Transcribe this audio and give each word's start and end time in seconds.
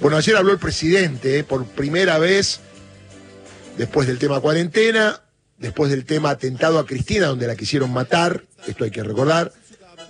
Bueno, 0.00 0.18
ayer 0.18 0.36
habló 0.36 0.52
el 0.52 0.58
presidente, 0.58 1.38
eh, 1.38 1.44
por 1.44 1.64
primera 1.64 2.18
vez, 2.18 2.60
después 3.78 4.06
del 4.06 4.18
tema 4.18 4.40
cuarentena, 4.40 5.22
después 5.58 5.90
del 5.90 6.04
tema 6.04 6.30
atentado 6.30 6.78
a 6.78 6.86
Cristina, 6.86 7.26
donde 7.26 7.46
la 7.46 7.56
quisieron 7.56 7.92
matar, 7.92 8.44
esto 8.66 8.84
hay 8.84 8.90
que 8.90 9.02
recordar. 9.02 9.52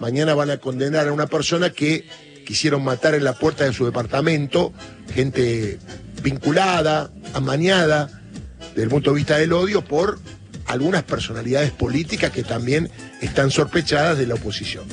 Mañana 0.01 0.35
van 0.35 0.51
a 0.51 0.59
condenar 0.59 1.07
a 1.07 1.13
una 1.13 1.29
persona 1.29 1.71
que 1.71 2.07
quisieron 2.45 2.83
matar 2.83 3.15
en 3.15 3.25
la 3.25 3.35
puerta 3.35 3.65
de 3.65 3.73
su 3.73 3.85
departamento, 3.85 4.73
gente 5.15 5.79
vinculada, 6.23 7.13
amañada, 7.33 8.23
desde 8.71 8.83
el 8.83 8.89
punto 8.89 9.11
de 9.11 9.17
vista 9.17 9.39
del 9.39 9.53
odio, 9.53 9.85
por 9.85 10.19
algunas 10.67 11.05
personalidades 11.05 11.71
políticas 11.71 12.33
que 12.33 12.43
también 12.43 12.91
están 13.21 13.53
sospechadas 13.53 14.19
de 14.19 14.27
la 14.27 14.35
oposición. 14.35 14.85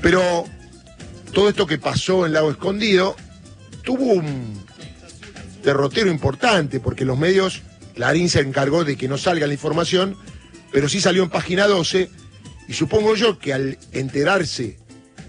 Pero 0.00 0.46
todo 1.32 1.50
esto 1.50 1.66
que 1.66 1.76
pasó 1.76 2.24
en 2.24 2.32
Lago 2.32 2.50
Escondido 2.50 3.14
tuvo 3.82 4.04
un 4.04 4.64
derrotero 5.62 6.10
importante, 6.10 6.80
porque 6.80 7.04
los 7.04 7.18
medios, 7.18 7.62
Clarín 7.94 8.28
se 8.28 8.40
encargó 8.40 8.84
de 8.84 8.96
que 8.96 9.08
no 9.08 9.18
salga 9.18 9.46
la 9.46 9.52
información, 9.52 10.16
pero 10.72 10.88
sí 10.88 11.00
salió 11.00 11.22
en 11.22 11.30
página 11.30 11.66
12, 11.66 12.10
y 12.68 12.72
supongo 12.72 13.14
yo 13.14 13.38
que 13.38 13.52
al 13.52 13.78
enterarse 13.92 14.78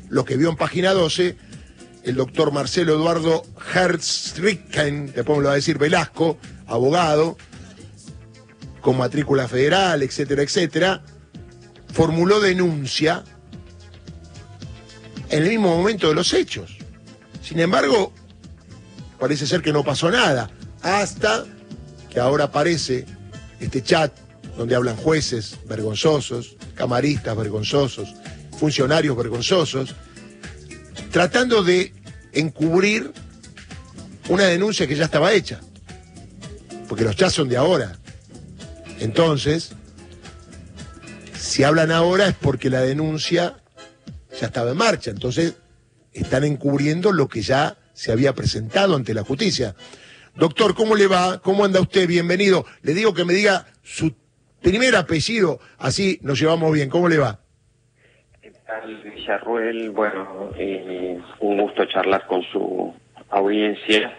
lo 0.10 0.26
que 0.26 0.38
vio 0.38 0.50
en 0.50 0.56
página 0.56 0.94
12, 0.94 1.36
el 2.04 2.16
doctor 2.16 2.52
Marcelo 2.52 2.94
Eduardo 2.94 3.44
Hertzricken, 3.74 5.14
después 5.14 5.38
me 5.38 5.44
lo 5.44 5.48
va 5.48 5.54
a 5.54 5.56
decir 5.56 5.78
Velasco, 5.78 6.38
abogado, 6.68 7.38
con 8.82 8.98
matrícula 8.98 9.48
federal, 9.48 10.04
etcétera, 10.04 10.44
etcétera, 10.44 11.04
formuló 11.92 12.40
denuncia 12.40 13.24
en 15.30 15.44
el 15.44 15.50
mismo 15.50 15.76
momento 15.76 16.10
de 16.10 16.16
los 16.16 16.34
hechos. 16.34 16.78
Sin 17.42 17.60
embargo, 17.60 18.14
parece 19.24 19.48
ser 19.48 19.62
que 19.62 19.72
no 19.72 19.86
pasó 19.86 20.12
nada, 20.12 20.52
hasta 20.82 21.46
que 22.10 22.20
ahora 22.20 22.44
aparece 22.44 23.06
este 23.62 23.82
chat 23.82 24.12
donde 24.58 24.76
hablan 24.76 24.98
jueces 24.98 25.58
vergonzosos, 25.66 26.58
camaristas 26.76 27.34
vergonzosos, 27.38 28.14
funcionarios 28.60 29.16
vergonzosos, 29.16 29.96
tratando 31.10 31.64
de 31.64 31.94
encubrir 32.34 33.14
una 34.28 34.44
denuncia 34.44 34.88
que 34.88 34.96
ya 34.98 35.06
estaba 35.06 35.32
hecha. 35.32 35.62
Porque 36.90 37.06
los 37.06 37.16
chats 37.16 37.36
son 37.36 37.48
de 37.48 37.56
ahora. 37.56 37.98
Entonces, 39.00 39.70
si 41.40 41.64
hablan 41.64 41.92
ahora 41.92 42.28
es 42.28 42.36
porque 42.36 42.70
la 42.70 42.82
denuncia 42.82 43.56
ya 44.38 44.48
estaba 44.48 44.72
en 44.72 44.78
marcha. 44.78 45.12
Entonces, 45.12 45.54
están 46.12 46.44
encubriendo 46.44 47.14
lo 47.14 47.30
que 47.30 47.42
ya 47.42 47.78
se 47.94 48.12
había 48.12 48.34
presentado 48.34 48.96
ante 48.96 49.14
la 49.14 49.24
justicia. 49.24 49.76
Doctor, 50.36 50.74
¿cómo 50.74 50.96
le 50.96 51.08
va? 51.08 51.40
¿Cómo 51.42 51.64
anda 51.64 51.80
usted? 51.80 52.08
Bienvenido. 52.08 52.66
Le 52.82 52.94
digo 52.94 53.14
que 53.14 53.24
me 53.24 53.34
diga 53.34 53.68
su 53.84 54.14
primer 54.62 54.96
apellido, 54.96 55.60
así 55.78 56.20
nos 56.24 56.40
llevamos 56.40 56.74
bien. 56.74 56.90
¿Cómo 56.90 57.08
le 57.08 57.20
va? 57.20 57.40
¿Qué 58.42 58.52
tal, 58.66 59.04
Villarruel? 59.04 59.92
Bueno, 59.92 60.52
eh, 60.58 61.20
un 61.40 61.58
gusto 61.60 61.86
charlar 61.86 62.26
con 62.26 62.42
su 62.52 62.94
audiencia. 63.30 64.18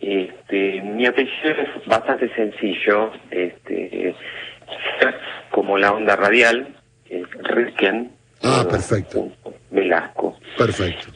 Este, 0.00 0.82
mi 0.82 1.06
apellido 1.06 1.50
es 1.50 1.86
bastante 1.86 2.32
sencillo, 2.34 3.12
este, 3.30 4.14
como 5.50 5.78
la 5.78 5.92
onda 5.92 6.16
radial, 6.16 6.76
es 7.08 7.26
Riken. 7.42 8.12
Ah, 8.42 8.64
perfecto. 8.70 9.32
Velasco. 9.70 10.38
Perfecto. 10.56 11.12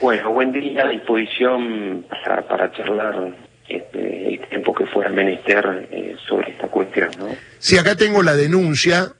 Bueno, 0.00 0.32
buen 0.32 0.52
día 0.52 0.84
a 0.84 0.90
disposición 0.90 2.04
para, 2.10 2.46
para 2.46 2.72
charlar 2.72 3.34
este, 3.68 4.34
el 4.34 4.48
tiempo 4.48 4.74
que 4.74 4.86
fuera 4.86 5.08
menester 5.10 5.88
eh, 5.90 6.16
sobre 6.28 6.50
esta 6.50 6.68
cuestión, 6.68 7.10
¿no? 7.18 7.34
Sí, 7.58 7.78
acá 7.78 7.96
tengo 7.96 8.22
la 8.22 8.36
denuncia 8.36 9.12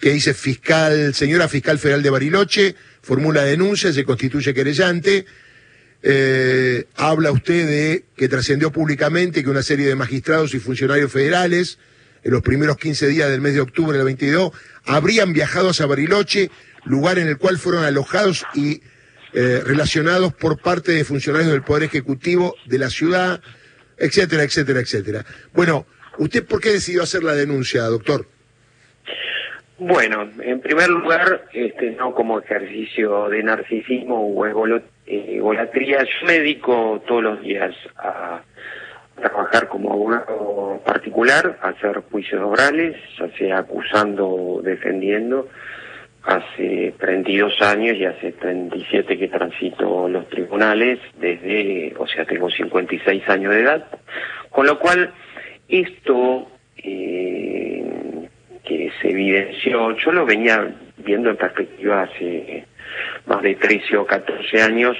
que 0.00 0.10
dice 0.10 0.34
fiscal, 0.34 1.14
señora 1.14 1.48
fiscal 1.48 1.78
federal 1.78 2.02
de 2.02 2.10
Bariloche, 2.10 2.74
formula 3.02 3.44
denuncia, 3.44 3.92
se 3.92 4.04
constituye 4.04 4.52
querellante. 4.52 5.24
Eh, 6.02 6.84
habla 6.96 7.32
usted 7.32 7.66
de 7.66 8.04
que 8.16 8.28
trascendió 8.28 8.70
públicamente 8.70 9.42
que 9.42 9.50
una 9.50 9.62
serie 9.62 9.86
de 9.86 9.94
magistrados 9.94 10.54
y 10.54 10.58
funcionarios 10.58 11.10
federales 11.10 11.78
en 12.22 12.32
los 12.32 12.42
primeros 12.42 12.76
15 12.76 13.08
días 13.08 13.30
del 13.30 13.40
mes 13.40 13.54
de 13.54 13.60
octubre 13.60 13.96
del 13.96 14.04
22 14.04 14.50
habrían 14.84 15.32
viajado 15.32 15.70
hacia 15.70 15.86
Bariloche, 15.86 16.50
lugar 16.84 17.18
en 17.18 17.28
el 17.28 17.38
cual 17.38 17.58
fueron 17.58 17.84
alojados 17.84 18.44
y 18.54 18.82
eh, 19.38 19.60
relacionados 19.62 20.32
por 20.32 20.58
parte 20.58 20.92
de 20.92 21.04
funcionarios 21.04 21.52
del 21.52 21.60
Poder 21.60 21.82
Ejecutivo 21.82 22.54
de 22.64 22.78
la 22.78 22.88
ciudad, 22.88 23.42
etcétera, 23.98 24.44
etcétera, 24.44 24.80
etcétera. 24.80 25.26
Bueno, 25.52 25.84
¿usted 26.16 26.46
por 26.46 26.58
qué 26.58 26.70
decidió 26.70 27.02
hacer 27.02 27.22
la 27.22 27.34
denuncia, 27.34 27.82
doctor? 27.82 28.24
Bueno, 29.76 30.30
en 30.40 30.58
primer 30.62 30.88
lugar, 30.88 31.48
este, 31.52 31.90
no 31.90 32.14
como 32.14 32.40
ejercicio 32.40 33.28
de 33.28 33.42
narcisismo 33.42 34.26
o 34.26 34.46
egolatría, 34.46 35.98
yo 36.02 36.26
me 36.26 36.54
todos 37.06 37.22
los 37.22 37.42
días 37.42 37.74
a 37.98 38.40
trabajar 39.16 39.68
como 39.68 39.92
abogado 39.92 40.80
particular, 40.82 41.58
a 41.60 41.68
hacer 41.68 42.00
juicios 42.10 42.40
orales, 42.40 42.96
ya 43.18 43.28
sea 43.36 43.58
acusando 43.58 44.26
o 44.26 44.62
defendiendo. 44.62 45.46
Hace 46.26 46.92
32 46.98 47.62
años 47.62 47.96
y 47.96 48.04
hace 48.04 48.32
37 48.32 49.16
que 49.16 49.28
transito 49.28 50.08
los 50.08 50.28
tribunales, 50.28 50.98
desde, 51.18 51.94
o 51.96 52.06
sea, 52.06 52.24
tengo 52.24 52.50
56 52.50 53.28
años 53.28 53.54
de 53.54 53.60
edad, 53.60 53.86
con 54.50 54.66
lo 54.66 54.78
cual 54.78 55.12
esto 55.68 56.48
eh, 56.78 58.28
que 58.64 58.90
se 59.00 59.10
evidenció, 59.10 59.96
yo 59.96 60.12
lo 60.12 60.26
venía 60.26 60.74
viendo 60.96 61.30
en 61.30 61.36
perspectiva 61.36 62.02
hace 62.02 62.66
más 63.26 63.42
de 63.42 63.54
13 63.54 63.96
o 63.96 64.06
14 64.06 64.62
años, 64.62 64.96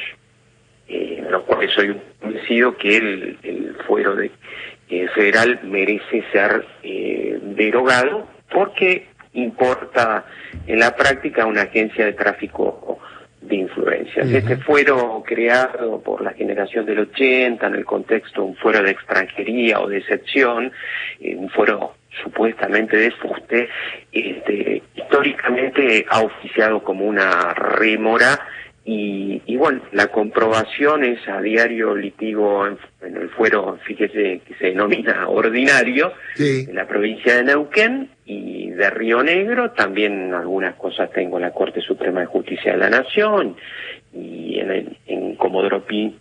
eh, 0.88 1.16
en 1.18 1.30
lo 1.30 1.44
cual 1.44 1.68
soy 1.70 1.96
convencido 2.20 2.76
que 2.76 2.96
el, 2.96 3.38
el 3.42 3.76
fuero 3.86 4.16
eh, 4.20 5.08
federal 5.14 5.60
merece 5.64 6.24
ser 6.30 6.64
eh, 6.82 7.38
derogado 7.42 8.28
porque 8.52 9.08
importa 9.36 10.24
en 10.66 10.78
la 10.78 10.94
práctica 10.94 11.46
una 11.46 11.62
agencia 11.62 12.04
de 12.04 12.12
tráfico 12.12 12.98
de 13.40 13.56
influencias. 13.56 14.28
Este 14.28 14.56
fuero 14.56 15.22
creado 15.24 16.00
por 16.00 16.20
la 16.22 16.32
generación 16.32 16.84
del 16.84 16.98
80 17.00 17.64
en 17.66 17.74
el 17.76 17.84
contexto 17.84 18.42
de 18.42 18.48
un 18.48 18.56
fuero 18.56 18.82
de 18.82 18.90
extranjería 18.90 19.80
o 19.80 19.88
de 19.88 19.98
excepción, 19.98 20.72
un 21.36 21.48
fuero 21.50 21.94
supuestamente 22.24 22.96
de 22.96 23.10
fuste, 23.12 23.68
este, 24.10 24.82
históricamente 24.96 26.06
ha 26.08 26.20
oficiado 26.22 26.82
como 26.82 27.04
una 27.04 27.52
rémora 27.54 28.40
y, 28.84 29.42
y 29.46 29.56
bueno, 29.56 29.82
la 29.92 30.06
comprobación 30.06 31.04
es 31.04 31.18
a 31.28 31.40
diario 31.40 31.94
litigo 31.94 32.66
en, 32.66 32.78
en 33.02 33.16
el 33.16 33.28
fuero, 33.30 33.78
fíjese 33.84 34.40
que 34.46 34.54
se 34.58 34.66
denomina 34.66 35.28
ordinario, 35.28 36.12
Sí. 36.34 36.66
de 36.66 36.72
la 36.72 36.86
provincia 36.86 37.36
de 37.36 37.44
Neuquén 37.44 38.10
y 38.24 38.55
de 38.76 38.90
Río 38.90 39.22
Negro. 39.22 39.70
También 39.72 40.32
algunas 40.34 40.74
cosas 40.76 41.10
tengo 41.12 41.36
en 41.38 41.42
la 41.42 41.52
Corte 41.52 41.80
Suprema 41.80 42.20
de 42.20 42.26
Justicia 42.26 42.72
de 42.72 42.78
la 42.78 42.90
Nación 42.90 43.56
y 44.14 44.58
en, 44.60 44.70
el- 44.70 44.96
en 45.06 45.34
Comodoro 45.36 45.84
Pi 45.84 46.16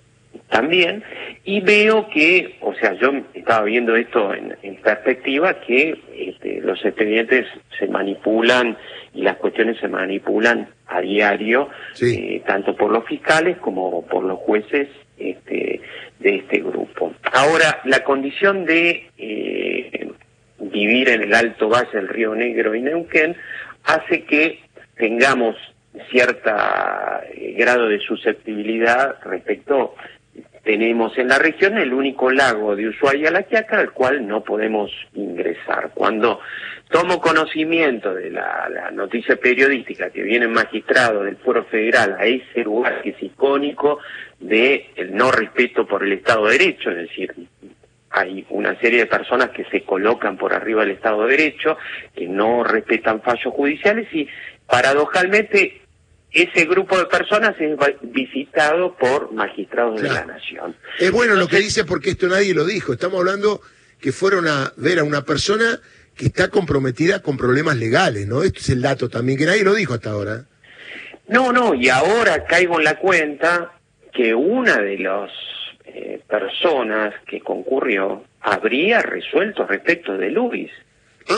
también. 0.50 1.04
Y 1.44 1.62
veo 1.62 2.08
que, 2.10 2.58
o 2.62 2.74
sea, 2.76 2.94
yo 2.94 3.12
estaba 3.34 3.64
viendo 3.66 3.96
esto 3.96 4.34
en, 4.34 4.56
en 4.64 4.76
perspectiva, 4.78 5.60
que 5.62 5.98
este, 6.18 6.60
los 6.62 6.84
expedientes 6.86 7.46
se 7.80 7.88
manipulan 7.88 8.78
y 9.14 9.22
las 9.22 9.38
cuestiones 9.38 9.78
se 9.80 9.88
manipulan 9.88 10.68
a 10.88 11.00
diario, 11.02 11.70
Sí. 11.94 12.16
eh, 12.36 12.44
tanto 12.46 12.76
por 12.76 12.92
los 12.92 13.06
fiscales 13.06 13.58
como 13.58 14.06
por 14.06 14.24
los 14.24 14.38
jueces 14.40 14.90
este, 15.18 15.80
de 16.20 16.36
este 16.36 16.60
grupo. 16.60 17.14
Ahora, 17.32 17.80
la 17.86 18.04
condición 18.04 18.66
de 18.66 19.08
eh, 19.18 19.65
vivir 20.76 21.10
en 21.10 21.22
el 21.24 21.34
Alto 21.34 21.70
Valle 21.70 21.90
del 21.94 22.10
Río 22.10 22.36
Negro 22.36 22.76
y 22.76 22.82
Neuquén 22.82 23.36
hace 23.86 24.26
que 24.26 24.60
tengamos 24.98 25.56
cierta 26.12 27.24
eh, 27.34 27.54
grado 27.58 27.88
de 27.88 28.00
susceptibilidad 28.00 29.16
respecto 29.24 29.96
tenemos 30.66 31.18
en 31.18 31.28
la 31.30 31.38
región 31.38 31.78
el 31.78 31.94
único 31.94 32.30
lago 32.32 32.76
de 32.76 32.90
Ushuaia 32.90 33.32
La 33.32 33.44
Quiaca 33.44 33.80
al 33.80 33.92
cual 33.92 34.28
no 34.28 34.44
podemos 34.44 34.92
ingresar. 35.14 35.92
Cuando 35.94 36.40
tomo 36.90 37.22
conocimiento 37.22 38.14
de 38.14 38.32
la, 38.32 38.90
noticia 38.92 39.36
periodística 39.36 40.10
que 40.10 40.24
viene 40.24 40.48
magistrado 40.48 41.24
del 41.24 41.38
Foro 41.38 41.66
Federal 41.66 42.18
a 42.20 42.26
ese 42.26 42.64
lugar 42.64 43.02
que 43.02 43.10
es 43.10 43.22
icónico 43.22 44.00
de 44.40 44.90
el 44.96 45.16
no 45.16 45.32
respeto 45.32 45.86
por 45.86 46.04
el 46.04 46.14
Estado 46.14 46.48
de 46.48 46.58
Derecho, 46.58 46.90
es 46.90 47.10
decir, 47.10 47.34
hay 48.16 48.46
una 48.50 48.80
serie 48.80 49.00
de 49.00 49.06
personas 49.08 49.50
que 49.50 49.66
se 49.66 49.84
colocan 49.84 50.38
por 50.38 50.54
arriba 50.54 50.82
del 50.82 50.92
Estado 50.92 51.24
de 51.24 51.32
Derecho, 51.36 51.78
que 52.16 52.28
no 52.28 52.64
respetan 52.64 53.22
fallos 53.22 53.54
judiciales 53.54 54.08
y 54.14 54.28
paradojalmente 54.66 55.82
ese 56.32 56.66
grupo 56.66 56.98
de 56.98 57.06
personas 57.06 57.56
es 57.60 57.78
visitado 58.02 58.96
por 58.96 59.34
magistrados 59.34 60.02
de 60.02 60.10
la 60.10 60.26
nación. 60.26 60.76
Es 60.98 61.12
bueno 61.12 61.36
lo 61.36 61.48
que 61.48 61.58
dice 61.58 61.84
porque 61.84 62.12
esto 62.12 62.28
nadie 62.28 62.54
lo 62.54 62.66
dijo. 62.66 62.94
Estamos 62.94 63.20
hablando 63.20 63.62
que 64.00 64.14
fueron 64.14 64.48
a 64.48 64.72
ver 64.78 65.00
a 65.00 65.04
una 65.04 65.24
persona 65.24 65.80
que 66.16 66.28
está 66.28 66.50
comprometida 66.50 67.22
con 67.22 67.36
problemas 67.36 67.76
legales, 67.76 68.28
¿no? 68.28 68.44
Este 68.44 68.60
es 68.60 68.70
el 68.70 68.82
dato 68.82 69.10
también, 69.10 69.38
que 69.38 69.46
nadie 69.46 69.64
lo 69.64 69.74
dijo 69.74 69.94
hasta 69.94 70.12
ahora. 70.12 70.46
No, 71.28 71.52
no, 71.52 71.74
y 71.74 71.90
ahora 71.90 72.46
caigo 72.46 72.80
en 72.80 72.86
la 72.86 72.98
cuenta 72.98 73.72
que 74.14 74.34
una 74.34 74.78
de 74.78 75.00
las 75.00 75.32
eh, 75.88 76.22
personas 76.28 77.14
que 77.28 77.40
concurrió 77.42 78.24
habría 78.42 79.02
resuelto 79.02 79.66
respecto 79.66 80.18
de 80.18 80.32
Luis. 80.32 80.72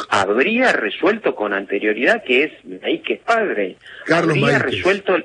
Habría 0.09 0.73
resuelto 0.73 1.33
con 1.33 1.53
anterioridad 1.53 2.23
que 2.23 2.43
es 2.43 2.51
que 3.03 3.13
es 3.13 3.19
padre. 3.21 3.77
Carlos 4.05 4.37
habría 4.37 4.59
resuelto 4.59 5.17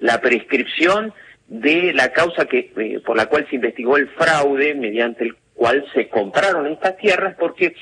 la 0.00 0.20
prescripción 0.20 1.14
de 1.46 1.92
la 1.92 2.12
causa 2.12 2.46
que 2.46 2.72
eh, 2.76 3.00
por 3.04 3.16
la 3.16 3.26
cual 3.26 3.46
se 3.48 3.56
investigó 3.56 3.96
el 3.96 4.08
fraude 4.08 4.74
mediante 4.74 5.24
el 5.24 5.36
cual 5.54 5.84
se 5.94 6.08
compraron 6.08 6.66
estas 6.66 6.96
tierras 6.98 7.36
porque 7.38 7.74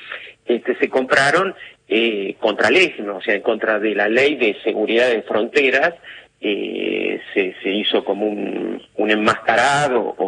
este, 0.45 0.75
se 0.77 0.89
compraron 0.89 1.53
eh, 1.89 2.35
contra 2.39 2.69
ley, 2.69 2.95
o 3.13 3.21
sea, 3.21 3.35
en 3.35 3.41
contra 3.41 3.79
de 3.79 3.95
la 3.95 4.09
ley 4.09 4.35
de 4.35 4.57
seguridad 4.63 5.09
de 5.09 5.21
fronteras, 5.21 5.93
eh, 6.39 7.19
se, 7.33 7.55
se, 7.63 7.69
hizo 7.69 8.03
como 8.03 8.27
un, 8.27 8.81
un 8.95 9.11
enmascarado 9.11 10.15
o 10.17 10.26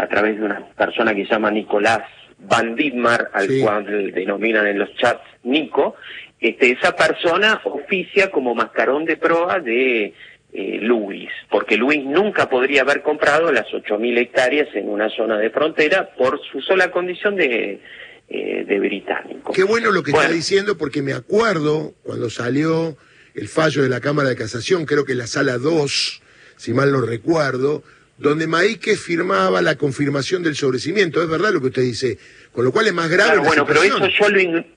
a 0.00 0.08
través 0.08 0.38
de 0.38 0.44
una 0.44 0.66
persona 0.76 1.14
que 1.14 1.24
se 1.26 1.32
llama 1.32 1.50
Nicolás 1.50 2.00
Van 2.38 2.74
Dittmar, 2.74 3.30
al 3.34 3.48
cual 3.60 4.12
denominan 4.12 4.66
en 4.66 4.78
los 4.78 4.94
chats 4.96 5.22
Nico, 5.42 5.96
este, 6.40 6.70
esa 6.70 6.96
persona 6.96 7.60
oficia 7.64 8.30
como 8.30 8.54
mascarón 8.54 9.04
de 9.04 9.18
proa 9.18 9.60
de 9.60 10.14
eh, 10.52 10.78
Luis, 10.80 11.28
porque 11.50 11.76
Luis 11.76 12.02
nunca 12.04 12.48
podría 12.48 12.80
haber 12.80 13.02
comprado 13.02 13.52
las 13.52 13.66
8.000 13.66 14.18
hectáreas 14.18 14.68
en 14.74 14.88
una 14.88 15.10
zona 15.10 15.36
de 15.38 15.50
frontera 15.50 16.10
por 16.16 16.40
su 16.50 16.62
sola 16.62 16.90
condición 16.90 17.36
de, 17.36 17.80
eh, 18.28 18.64
de 18.66 18.78
británico. 18.78 19.52
Qué 19.52 19.64
bueno 19.64 19.92
lo 19.92 20.02
que 20.02 20.12
está 20.12 20.30
diciendo, 20.30 20.78
porque 20.78 21.02
me 21.02 21.12
acuerdo 21.12 21.92
cuando 22.02 22.30
salió 22.30 22.96
el 23.34 23.48
fallo 23.48 23.82
de 23.82 23.90
la 23.90 24.00
Cámara 24.00 24.30
de 24.30 24.36
Casación, 24.36 24.86
creo 24.86 25.04
que 25.04 25.14
la 25.14 25.26
sala 25.26 25.58
2, 25.58 26.22
si 26.56 26.72
mal 26.72 26.90
no 26.90 27.02
recuerdo, 27.02 27.82
donde 28.20 28.46
Maike 28.46 28.96
firmaba 28.96 29.62
la 29.62 29.76
confirmación 29.76 30.42
del 30.42 30.54
sobrecimiento. 30.54 31.22
Es 31.22 31.28
verdad 31.28 31.52
lo 31.52 31.60
que 31.60 31.68
usted 31.68 31.82
dice. 31.82 32.18
Con 32.52 32.64
lo 32.64 32.72
cual 32.72 32.86
es 32.86 32.92
más 32.92 33.08
grave. 33.08 33.38
bueno, 33.38 33.64
pero 33.64 33.82
eso 33.82 34.06
yo 34.06 34.28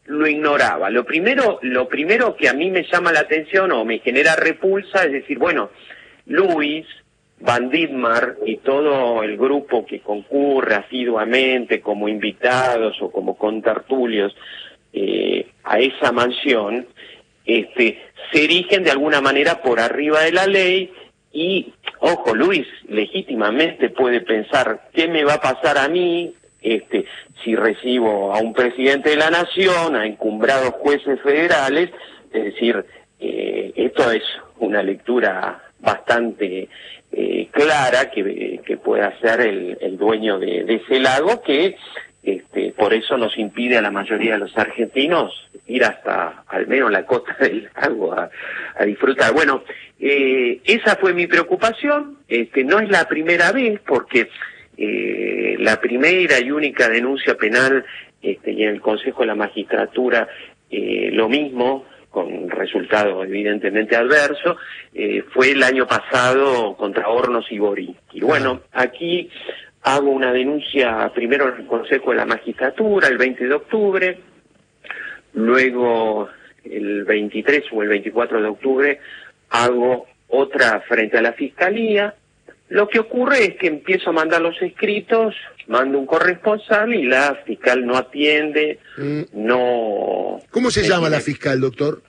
lo, 0.06 0.28
ignoraba. 0.28 0.90
Lo 0.90 1.04
primero, 1.04 1.60
lo 1.62 1.88
primero 1.90 2.36
que 2.38 2.48
a 2.48 2.54
mí 2.54 2.72
me 2.72 2.86
llama 2.90 3.12
la 3.12 3.22
atención 3.22 3.72
o 3.72 3.84
me 3.84 4.00
genera 4.00 4.36
repulsa 4.36 5.04
es 5.04 5.12
decir, 5.12 5.38
bueno, 5.40 5.72
Luis, 6.28 6.86
Van 7.40 7.69
Dittmar 7.69 8.38
y 8.45 8.57
todo 8.57 9.24
el 9.24 9.38
grupo 9.38 9.86
que 9.86 10.00
concurre 10.00 10.75
asiduamente 10.75 11.81
como 11.81 12.07
invitados 12.07 12.95
o 13.01 13.12
como 13.12 13.38
contertulios 13.38 14.34
eh, 14.94 15.48
a 15.63 15.80
esa 15.80 16.13
mansión, 16.13 16.86
este, 17.45 18.00
se 18.31 18.44
erigen 18.45 18.84
de 18.84 18.92
alguna 18.92 19.19
manera 19.19 19.62
por 19.62 19.81
arriba 19.81 20.22
de 20.22 20.31
la 20.31 20.48
ley 20.48 20.94
y, 21.34 21.74
ojo, 22.03 22.35
Luis 22.35 22.67
legítimamente 22.88 23.89
puede 23.89 24.21
pensar, 24.21 24.89
¿qué 24.94 25.07
me 25.07 25.23
va 25.23 25.35
a 25.35 25.41
pasar 25.41 25.77
a 25.77 25.88
mí 25.88 26.33
este, 26.61 27.05
si 27.44 27.55
recibo 27.55 28.33
a 28.33 28.39
un 28.39 28.53
presidente 28.53 29.11
de 29.11 29.17
la 29.17 29.29
nación, 29.29 29.95
a 29.95 30.05
encumbrados 30.05 30.71
jueces 30.81 31.21
federales? 31.21 31.91
Es 32.31 32.44
decir, 32.44 32.85
eh, 33.19 33.71
esto 33.75 34.11
es 34.11 34.23
una 34.57 34.83
lectura 34.83 35.63
bastante 35.79 36.67
eh, 37.11 37.47
clara 37.51 38.09
que, 38.11 38.59
que 38.65 38.77
puede 38.77 39.03
hacer 39.03 39.41
el, 39.41 39.97
dueño 39.97 40.39
de, 40.39 40.65
ese 40.67 40.99
lago, 40.99 41.41
que 41.41 41.77
este, 42.23 42.71
por 42.71 42.94
eso 42.94 43.17
nos 43.17 43.38
impide 43.38 43.77
a 43.77 43.81
la 43.81 43.91
mayoría 43.91 44.33
de 44.33 44.39
los 44.39 44.57
argentinos 44.57 45.31
ir 45.67 45.83
hasta 45.83 46.44
al 46.47 46.67
menos 46.67 46.89
la 46.91 47.06
costa 47.06 47.35
del 47.39 47.69
lago 47.75 48.13
a, 48.13 48.29
disfrutar. 48.85 49.33
Bueno, 49.33 49.63
eh, 50.05 50.59
esa 50.65 50.97
fue 50.97 51.13
mi 51.13 51.27
preocupación. 51.27 52.17
Este, 52.27 52.65
no 52.65 52.79
es 52.79 52.89
la 52.89 53.07
primera 53.07 53.53
vez 53.53 53.79
porque 53.88 54.29
eh, 54.75 55.55
la 55.59 55.79
primera 55.79 56.41
y 56.41 56.51
única 56.51 56.89
denuncia 56.89 57.35
penal 57.35 57.85
este, 58.21 58.51
y 58.51 58.63
en 58.63 58.69
el 58.71 58.81
Consejo 58.81 59.21
de 59.21 59.27
la 59.27 59.35
Magistratura 59.35 60.27
eh, 60.69 61.09
lo 61.13 61.29
mismo 61.29 61.85
con 62.09 62.50
resultado 62.50 63.23
evidentemente 63.23 63.95
adverso, 63.95 64.57
eh, 64.94 65.23
fue 65.33 65.51
el 65.51 65.63
año 65.63 65.88
pasado 65.88 66.75
contra 66.75 67.07
Hornos 67.07 67.49
y 67.49 67.57
Borí. 67.57 67.95
Y 68.11 68.21
bueno, 68.21 68.61
aquí 68.73 69.29
hago 69.83 70.11
una 70.11 70.33
denuncia 70.33 71.09
primero 71.15 71.47
en 71.47 71.61
el 71.61 71.65
Consejo 71.65 72.11
de 72.11 72.17
la 72.17 72.25
Magistratura 72.25 73.07
el 73.07 73.17
20 73.17 73.47
de 73.47 73.53
octubre, 73.53 74.19
luego 75.33 76.27
el 76.65 77.06
23 77.06 77.63
o 77.71 77.81
el 77.81 77.89
24 77.89 78.41
de 78.41 78.47
octubre 78.47 78.99
hago 79.53 80.07
otra 80.27 80.81
frente 80.81 81.17
a 81.17 81.21
la 81.21 81.33
Fiscalía. 81.33 82.15
Lo 82.69 82.89
que 82.89 83.00
ocurre 83.00 83.45
es 83.45 83.55
que 83.57 83.67
empiezo 83.67 84.09
a 84.09 84.13
mandar 84.13 84.41
los 84.41 84.59
escritos, 84.61 85.35
mando 85.67 86.00
un 86.00 86.07
corresponsal 86.07 86.94
y 86.94 87.03
la 87.03 87.35
fiscal 87.45 87.85
no 87.85 87.95
atiende, 87.95 88.79
mm. 88.97 89.21
no... 89.33 90.41
¿Cómo 90.50 90.71
se 90.71 90.88
llama 90.88 91.07
la 91.07 91.19
fiscal, 91.19 91.61
doctor? 91.61 92.01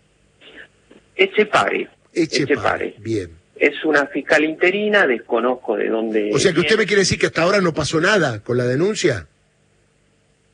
Echepare. 1.14 1.88
Echepare. 2.14 2.94
Bien. 2.98 3.30
Es 3.56 3.84
una 3.84 4.06
fiscal 4.06 4.42
interina, 4.42 5.06
desconozco 5.06 5.76
de 5.76 5.90
dónde. 5.90 6.30
O 6.32 6.38
sea 6.38 6.54
que 6.54 6.60
usted 6.60 6.78
me 6.78 6.86
quiere 6.86 7.00
decir 7.00 7.18
que 7.18 7.26
hasta 7.26 7.42
ahora 7.42 7.60
no 7.60 7.74
pasó 7.74 8.00
nada 8.00 8.40
con 8.42 8.56
la 8.56 8.64
denuncia. 8.64 9.28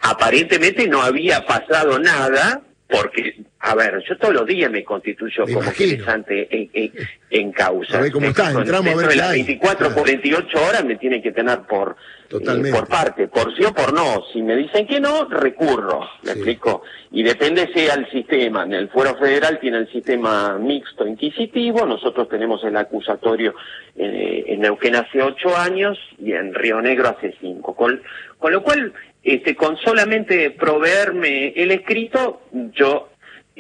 Aparentemente 0.01 0.89
no 0.89 1.03
había 1.03 1.47
pasado 1.47 2.01
nada, 2.01 2.63
porque, 2.89 3.45
a 3.63 3.75
ver, 3.75 4.03
yo 4.09 4.17
todos 4.17 4.33
los 4.33 4.47
días 4.47 4.71
me 4.71 4.83
constituyo 4.83 5.45
como 5.45 5.63
interesante 5.63 6.49
en, 6.51 6.93
en, 7.29 7.53
causa. 7.53 7.99
A 7.99 8.01
ver 8.01 8.11
cómo 8.11 8.27
está, 8.29 8.53
entramos 8.53 8.95
a 8.95 9.07
ver 9.07 9.17
las 9.17 9.33
24, 9.33 9.93
48 9.93 10.59
horas 10.67 10.85
me 10.85 10.97
tiene 10.97 11.21
que 11.21 11.31
tener 11.31 11.61
por, 11.69 11.95
eh, 12.31 12.71
por 12.73 12.89
parte, 12.89 13.29
por 13.29 13.55
sí 13.55 13.63
o 13.65 13.75
por 13.75 13.93
no. 13.93 14.25
Si 14.33 14.41
me 14.41 14.57
dicen 14.57 14.87
que 14.87 14.99
no, 14.99 15.27
recurro, 15.29 16.09
¿me 16.23 16.33
explico? 16.33 16.85
Y 17.11 17.23
depende 17.23 17.71
sea 17.75 17.95
el 17.97 18.11
sistema. 18.11 18.63
En 18.65 18.73
el 18.73 18.89
Fuero 18.89 19.15
Federal 19.19 19.59
tiene 19.61 19.77
el 19.77 19.93
sistema 19.93 20.57
mixto 20.59 21.07
inquisitivo, 21.07 21.85
nosotros 21.85 22.31
tenemos 22.31 22.65
el 22.65 22.79
acusatorio 22.79 23.55
eh, 23.95 24.45
en 24.47 24.61
Neuquén 24.61 24.97
hace 24.97 25.21
ocho 25.21 25.55
años 25.55 25.99
y 26.19 26.33
en 26.33 26.55
Río 26.55 26.81
Negro 26.81 27.11
hace 27.11 27.35
cinco. 27.43 27.77
Con, 27.77 28.01
con 28.39 28.53
lo 28.53 28.63
cual 28.63 28.95
este, 29.23 29.55
con 29.55 29.77
solamente 29.77 30.51
proveerme 30.51 31.49
el 31.49 31.73
escrito, 31.73 32.41
yo 32.73 33.10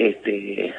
este, 0.00 0.74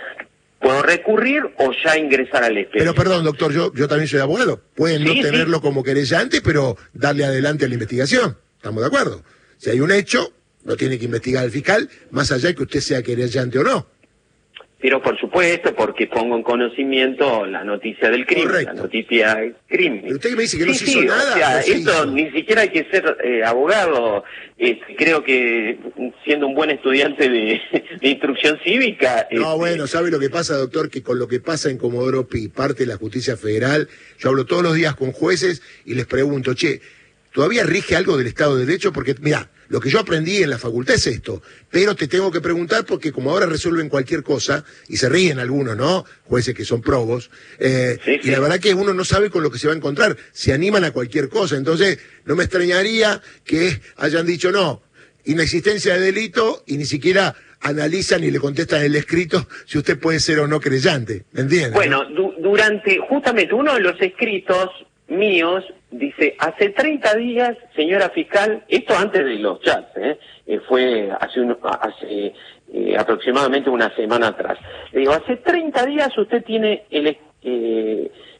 puedo 0.59 0.81
recurrir 0.81 1.43
o 1.57 1.71
ya 1.83 1.97
ingresar 1.97 2.43
al 2.43 2.57
expediente. 2.57 2.79
Pero 2.79 2.95
perdón, 2.95 3.23
doctor, 3.23 3.53
yo, 3.53 3.73
yo 3.73 3.87
también 3.87 4.07
soy 4.07 4.19
abogado. 4.19 4.61
Pueden 4.75 5.03
no 5.03 5.13
tenerlo 5.13 5.61
como 5.61 5.83
querellante, 5.83 6.41
pero 6.41 6.77
darle 6.93 7.25
adelante 7.25 7.65
a 7.65 7.67
la 7.67 7.75
investigación. 7.75 8.37
¿Estamos 8.57 8.81
de 8.81 8.87
acuerdo? 8.87 9.23
Si 9.57 9.69
hay 9.69 9.79
un 9.79 9.91
hecho, 9.91 10.33
lo 10.65 10.77
tiene 10.77 10.97
que 10.97 11.05
investigar 11.05 11.43
el 11.43 11.51
fiscal, 11.51 11.89
más 12.11 12.31
allá 12.31 12.49
de 12.49 12.55
que 12.55 12.63
usted 12.63 12.79
sea 12.79 13.03
querellante 13.03 13.59
o 13.59 13.63
no. 13.63 13.87
Pero 14.81 15.00
por 15.00 15.19
supuesto, 15.19 15.75
porque 15.75 16.07
pongo 16.07 16.35
en 16.35 16.41
conocimiento 16.41 17.45
la 17.45 17.63
noticia 17.63 18.09
del 18.09 18.25
crimen, 18.25 18.65
la 18.65 18.73
noticia 18.73 19.35
del 19.35 19.55
crimen. 19.67 20.11
Usted 20.11 20.35
me 20.35 20.41
dice 20.41 20.57
que 20.57 20.65
no 20.65 20.73
se 20.73 20.85
hizo 20.85 21.01
nada. 21.03 21.33
O 21.33 21.38
sea, 21.38 21.59
esto 21.59 22.05
ni 22.07 22.31
siquiera 22.31 22.63
hay 22.63 22.69
que 22.69 22.85
ser 22.91 23.17
eh, 23.23 23.43
abogado. 23.43 24.23
creo 24.97 25.23
que 25.23 25.77
siendo 26.25 26.47
un 26.47 26.55
buen 26.55 26.71
estudiante 26.71 27.29
de, 27.29 27.61
instrucción 28.01 28.57
cívica. 28.63 29.27
No, 29.31 29.41
este, 29.41 29.57
bueno, 29.57 29.85
¿sabe 29.85 30.09
lo 30.09 30.19
que 30.19 30.31
pasa, 30.31 30.57
doctor? 30.57 30.89
Que 30.89 31.03
con 31.03 31.19
lo 31.19 31.27
que 31.27 31.39
pasa 31.39 31.69
en 31.69 31.77
Comodoro 31.77 32.27
Pi, 32.27 32.47
parte 32.47 32.83
de 32.83 32.88
la 32.88 32.97
justicia 32.97 33.38
federal, 33.38 33.88
yo 34.17 34.29
hablo 34.29 34.45
todos 34.45 34.63
los 34.63 34.73
días 34.73 34.95
con 34.95 35.11
jueces 35.11 35.61
y 35.85 35.93
les 35.93 36.07
pregunto, 36.07 36.55
che, 36.55 36.81
¿todavía 37.31 37.63
rige 37.65 37.95
algo 37.95 38.17
del 38.17 38.25
Estado 38.25 38.57
de 38.57 38.65
Derecho? 38.65 38.91
Porque, 38.91 39.15
mira, 39.21 39.47
lo 39.71 39.79
que 39.79 39.89
yo 39.89 40.01
aprendí 40.01 40.43
en 40.43 40.49
la 40.49 40.57
facultad 40.57 40.95
es 40.95 41.07
esto, 41.07 41.41
pero 41.69 41.95
te 41.95 42.09
tengo 42.09 42.29
que 42.29 42.41
preguntar 42.41 42.85
porque 42.85 43.13
como 43.13 43.31
ahora 43.31 43.45
resuelven 43.45 43.87
cualquier 43.87 44.21
cosa, 44.21 44.65
y 44.89 44.97
se 44.97 45.07
ríen 45.07 45.39
algunos, 45.39 45.77
¿no? 45.77 46.03
Jueces 46.25 46.53
que 46.53 46.65
son 46.65 46.81
probos, 46.81 47.31
eh, 47.57 47.97
y 48.21 48.31
la 48.31 48.41
verdad 48.41 48.59
que 48.59 48.73
uno 48.73 48.93
no 48.93 49.05
sabe 49.05 49.29
con 49.29 49.43
lo 49.43 49.49
que 49.49 49.57
se 49.57 49.67
va 49.67 49.73
a 49.73 49.77
encontrar, 49.77 50.17
se 50.33 50.51
animan 50.51 50.83
a 50.83 50.91
cualquier 50.91 51.29
cosa, 51.29 51.55
entonces 51.55 51.99
no 52.25 52.35
me 52.35 52.43
extrañaría 52.43 53.21
que 53.45 53.79
hayan 53.95 54.25
dicho 54.25 54.51
no, 54.51 54.83
inexistencia 55.23 55.93
de 55.93 56.01
delito 56.01 56.63
y 56.67 56.75
ni 56.75 56.83
siquiera 56.83 57.33
analizan 57.61 58.25
y 58.25 58.31
le 58.31 58.41
contestan 58.41 58.81
el 58.83 58.97
escrito 58.97 59.47
si 59.65 59.77
usted 59.77 59.97
puede 59.97 60.19
ser 60.19 60.39
o 60.39 60.47
no 60.49 60.59
creyente, 60.59 61.23
¿me 61.31 61.43
entiendes? 61.43 61.71
Bueno, 61.71 62.03
durante 62.41 62.97
justamente 63.07 63.53
uno 63.53 63.75
de 63.75 63.79
los 63.79 64.01
escritos 64.01 64.67
míos 65.11 65.63
dice, 65.91 66.35
hace 66.39 66.69
30 66.69 67.15
días, 67.15 67.57
señora 67.75 68.09
fiscal, 68.09 68.63
esto 68.67 68.95
antes 68.97 69.23
de 69.23 69.35
los 69.35 69.61
chats, 69.61 69.95
¿eh? 69.97 70.17
eh 70.47 70.59
fue 70.67 71.09
hace, 71.11 72.33
eh, 72.73 72.95
aproximadamente 72.97 73.69
una 73.69 73.93
semana 73.95 74.27
atrás. 74.27 74.57
Le 74.91 75.01
digo, 75.01 75.13
hace 75.13 75.37
30 75.37 75.85
días 75.85 76.17
usted 76.17 76.43
tiene 76.43 76.85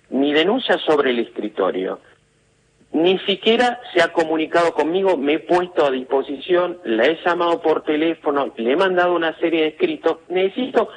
mi 0.10 0.34
denuncia 0.34 0.78
sobre 0.80 1.12
el 1.12 1.20
escritorio. 1.20 2.00
Ni 2.94 3.20
siquiera 3.20 3.80
se 3.94 4.02
ha 4.02 4.12
comunicado 4.12 4.74
conmigo, 4.74 5.16
me 5.16 5.34
he 5.34 5.40
puesto 5.40 5.86
a 5.86 5.92
disposición, 5.92 6.80
la 6.84 7.06
he 7.06 7.18
llamado 7.24 7.62
por 7.62 7.84
teléfono, 7.84 8.54
le 8.58 8.74
he 8.74 8.76
mandado 8.76 9.16
una 9.16 9.38
serie 9.40 9.62
de 9.62 9.68
escritos. 9.70 10.18
Necesito 10.28 10.90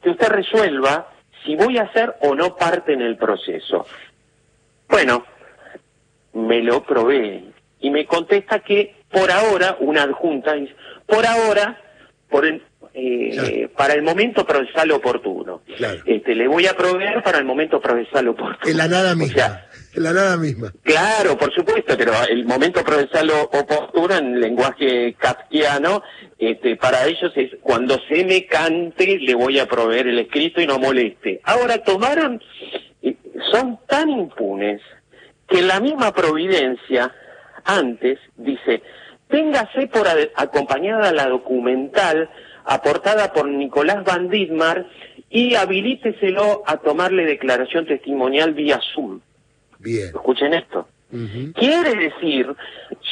que 0.00 0.10
usted 0.10 0.28
resuelva 0.28 1.08
si 1.44 1.56
voy 1.56 1.78
a 1.78 1.82
hacer 1.82 2.14
o 2.20 2.34
no 2.34 2.56
parte 2.56 2.92
en 2.92 3.02
el 3.02 3.16
proceso. 3.16 3.86
Bueno, 5.02 5.24
me 6.34 6.60
lo 6.60 6.82
probé 6.84 7.42
y 7.80 7.88
me 7.88 8.04
contesta 8.04 8.58
que 8.58 8.96
por 9.10 9.30
ahora, 9.30 9.78
una 9.80 10.02
adjunta, 10.02 10.52
por 11.06 11.24
ahora, 11.24 11.80
por 12.28 12.44
eh, 12.92 13.68
para 13.74 13.94
el 13.94 14.02
momento 14.02 14.44
procesal 14.44 14.90
oportuno. 14.90 15.62
Este, 16.04 16.34
le 16.34 16.46
voy 16.46 16.66
a 16.66 16.76
proveer 16.76 17.22
para 17.22 17.38
el 17.38 17.46
momento 17.46 17.80
procesal 17.80 18.28
oportuno. 18.28 18.70
En 18.70 18.76
la 18.76 18.88
nada 18.88 19.14
misma. 19.14 19.64
en 19.94 20.02
la 20.02 20.12
nada 20.12 20.36
misma. 20.36 20.70
Claro, 20.82 21.38
por 21.38 21.50
supuesto, 21.54 21.96
pero 21.96 22.12
el 22.28 22.44
momento 22.44 22.84
procesal 22.84 23.30
oportuno 23.30 24.18
en 24.18 24.38
lenguaje 24.38 25.14
kafkiano, 25.14 26.02
este, 26.38 26.76
para 26.76 27.06
ellos 27.06 27.32
es 27.36 27.52
cuando 27.62 27.98
se 28.06 28.22
me 28.26 28.44
cante 28.44 29.18
le 29.18 29.34
voy 29.34 29.58
a 29.60 29.66
proveer 29.66 30.08
el 30.08 30.18
escrito 30.18 30.60
y 30.60 30.66
no 30.66 30.78
moleste. 30.78 31.40
Ahora 31.44 31.78
tomaron, 31.78 32.42
son 33.50 33.78
tan 33.86 34.10
impunes 34.10 34.80
que 35.48 35.62
la 35.62 35.80
misma 35.80 36.12
providencia 36.12 37.12
antes 37.64 38.18
dice, 38.36 38.82
téngase 39.28 39.86
por 39.88 40.06
acompañada 40.36 41.12
la 41.12 41.28
documental 41.28 42.30
aportada 42.64 43.32
por 43.32 43.48
Nicolás 43.48 44.04
Van 44.04 44.28
Dittmar 44.28 44.86
y 45.28 45.54
habilíteselo 45.54 46.62
a 46.66 46.76
tomarle 46.78 47.24
declaración 47.24 47.86
testimonial 47.86 48.54
vía 48.54 48.80
Zoom. 48.94 49.20
Bien. 49.78 50.06
Escuchen 50.06 50.54
esto. 50.54 50.86
Quiere 51.54 51.96
decir, 51.96 52.46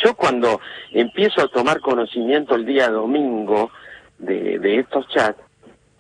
yo 0.05 0.15
cuando 0.15 0.61
empiezo 0.93 1.43
a 1.43 1.49
tomar 1.49 1.81
conocimiento 1.81 2.55
el 2.55 2.65
día 2.65 2.89
domingo 2.91 3.73
de, 4.19 4.61
de 4.61 4.79
estos 4.79 5.09
chats, 5.09 5.41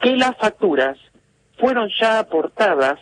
que 0.01 0.17
las 0.17 0.37
facturas 0.37 0.97
fueron 1.59 1.91
ya 2.01 2.21
aportadas 2.21 3.01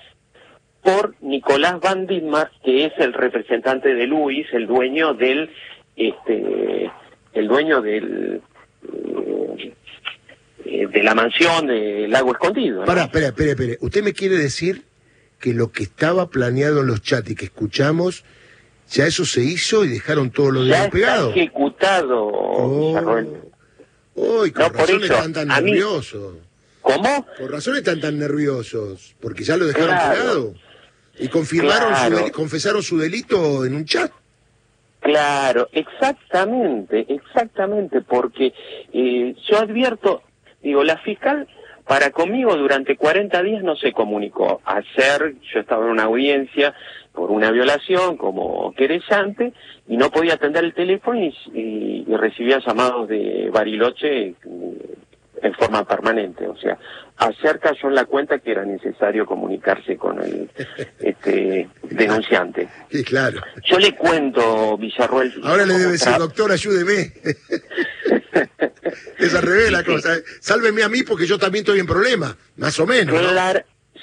por 0.87 1.17
Nicolás 1.21 1.81
Van 1.81 2.07
Dittmar, 2.07 2.53
que 2.65 2.85
es 2.87 2.93
el 2.99 3.13
representante 3.13 3.93
de 3.93 4.07
Luis, 4.07 4.47
el 4.53 4.69
dueño 4.69 5.15
del, 5.15 5.51
este, 5.97 6.93
el 7.33 7.49
dueño 7.49 7.83
del, 7.83 8.41
eh, 10.65 10.87
de 10.87 11.03
la 11.03 11.15
mansión 11.17 11.67
del 11.67 12.09
Lago 12.09 12.31
Escondido. 12.31 12.85
Para, 12.85 13.03
espera, 13.03 13.27
espera, 13.27 13.51
espera. 13.51 13.73
¿Usted 13.81 14.05
me 14.05 14.13
quiere 14.13 14.37
decir 14.37 14.85
que 15.41 15.55
lo 15.55 15.73
que 15.73 15.83
estaba 15.83 16.31
planeado 16.31 16.83
en 16.83 16.87
los 16.87 17.03
chats 17.03 17.31
y 17.31 17.35
que 17.35 17.47
escuchamos, 17.47 18.25
ya 18.89 19.07
eso 19.07 19.25
se 19.25 19.43
hizo 19.43 19.85
y 19.85 19.89
dejaron 19.89 20.31
todo 20.31 20.53
lo 20.53 20.63
de 20.63 20.89
pegado? 20.89 21.31
ejecutado, 21.31 22.29
oh. 22.29 23.23
Uy, 24.15 24.53
con 24.53 24.73
razón 24.73 25.03
están 25.03 25.33
tan 25.33 25.49
nerviosos. 25.49 26.35
¿Cómo? 26.81 27.27
Por 27.37 27.51
razón 27.51 27.77
están 27.77 28.01
tan 28.01 28.21
nerviosos, 28.21 29.17
porque 29.21 29.43
ya 29.43 29.57
lo 29.57 29.67
dejaron 29.67 29.89
pegado. 29.89 30.55
Y 31.19 31.29
confirmaron 31.29 32.31
confesaron 32.31 32.83
su 32.83 32.99
delito 32.99 33.65
en 33.65 33.75
un 33.75 33.85
chat. 33.85 34.13
Claro, 35.01 35.69
exactamente, 35.73 37.07
exactamente, 37.09 38.01
porque 38.01 38.53
eh, 38.93 39.35
yo 39.49 39.59
advierto, 39.59 40.23
digo, 40.63 40.83
la 40.83 40.99
fiscal 40.99 41.47
para 41.87 42.11
conmigo 42.11 42.57
durante 42.57 42.97
40 42.97 43.43
días 43.43 43.63
no 43.63 43.77
se 43.77 43.93
comunicó. 43.93 44.61
Ayer 44.65 45.37
yo 45.53 45.61
estaba 45.61 45.85
en 45.85 45.93
una 45.93 46.05
audiencia 46.05 46.75
por 47.13 47.31
una 47.31 47.53
violación 47.53 48.17
como 48.17 48.75
querellante 48.75 49.53
y 49.87 49.97
no 49.97 50.11
podía 50.11 50.35
atender 50.35 50.65
el 50.65 50.75
teléfono 50.75 51.21
y, 51.21 52.05
y 52.07 52.17
recibía 52.17 52.59
llamados 52.59 53.09
de 53.09 53.49
Bariloche 53.53 54.35
en 55.43 55.55
forma 55.55 55.85
permanente. 55.85 56.47
O 56.47 56.57
sea, 56.57 56.79
ayer 57.17 57.59
cayó 57.61 57.89
en 57.89 57.95
la 57.95 58.05
cuenta 58.05 58.39
que 58.39 58.53
era 58.53 58.65
necesario 58.65 59.27
comunicarse 59.27 59.97
con 59.97 60.23
el 60.23 60.51
este, 61.01 61.69
denunciante. 61.83 62.69
Sí, 62.91 63.05
claro. 63.05 63.41
Yo 63.65 63.79
le 63.79 63.95
cuento, 63.95 64.77
Villarruel. 64.79 65.41
Ahora 65.43 65.67
le 65.67 65.75
debe 65.75 65.93
decir, 65.93 66.13
doctor, 66.19 66.51
ayúdeme. 66.53 67.13
Esa 69.19 69.41
revela 69.41 69.83
cosa. 69.85 70.17
Sálveme 70.41 70.83
a 70.83 70.89
mí 70.89 71.03
porque 71.03 71.27
yo 71.27 71.39
también 71.39 71.63
estoy 71.63 71.81
en 71.81 71.87
problema, 71.87 72.37
más 72.57 72.79
o 72.79 72.87
menos. 72.87 73.15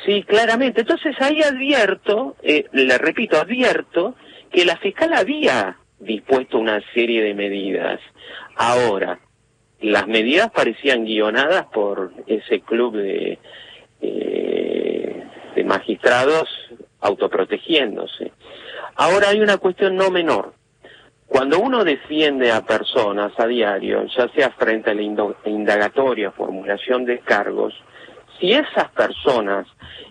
Sí, 0.05 0.23
claramente. 0.27 0.81
Entonces 0.81 1.15
ahí 1.19 1.41
advierto, 1.41 2.35
eh, 2.43 2.65
le 2.73 2.97
repito, 2.97 3.39
advierto 3.39 4.15
que 4.51 4.65
la 4.65 4.75
fiscal 4.77 5.13
había 5.13 5.77
dispuesto 5.99 6.57
una 6.57 6.81
serie 6.93 7.23
de 7.23 7.33
medidas. 7.33 7.99
Ahora, 8.55 9.19
las 9.83 10.07
medidas 10.07 10.49
parecían 10.51 11.05
guionadas 11.05 11.65
por 11.67 12.11
ese 12.25 12.61
club 12.61 12.95
de, 12.95 13.37
eh, 14.01 15.23
de 15.55 15.63
magistrados 15.63 16.49
autoprotegiéndose. 17.01 18.31
Ahora 18.95 19.29
hay 19.29 19.41
una 19.41 19.57
cuestión 19.57 19.95
no 19.95 20.09
menor. 20.09 20.53
Cuando 21.27 21.59
uno 21.59 21.83
defiende 21.83 22.51
a 22.51 22.61
personas 22.63 23.33
a 23.37 23.47
diario, 23.47 24.05
ya 24.15 24.29
sea 24.29 24.51
frente 24.51 24.91
a 24.91 24.93
la 24.93 25.01
indagatoria, 25.01 26.31
formulación 26.31 27.05
de 27.05 27.19
cargos, 27.19 27.73
si 28.39 28.51
esas 28.51 28.89
personas 28.91 29.67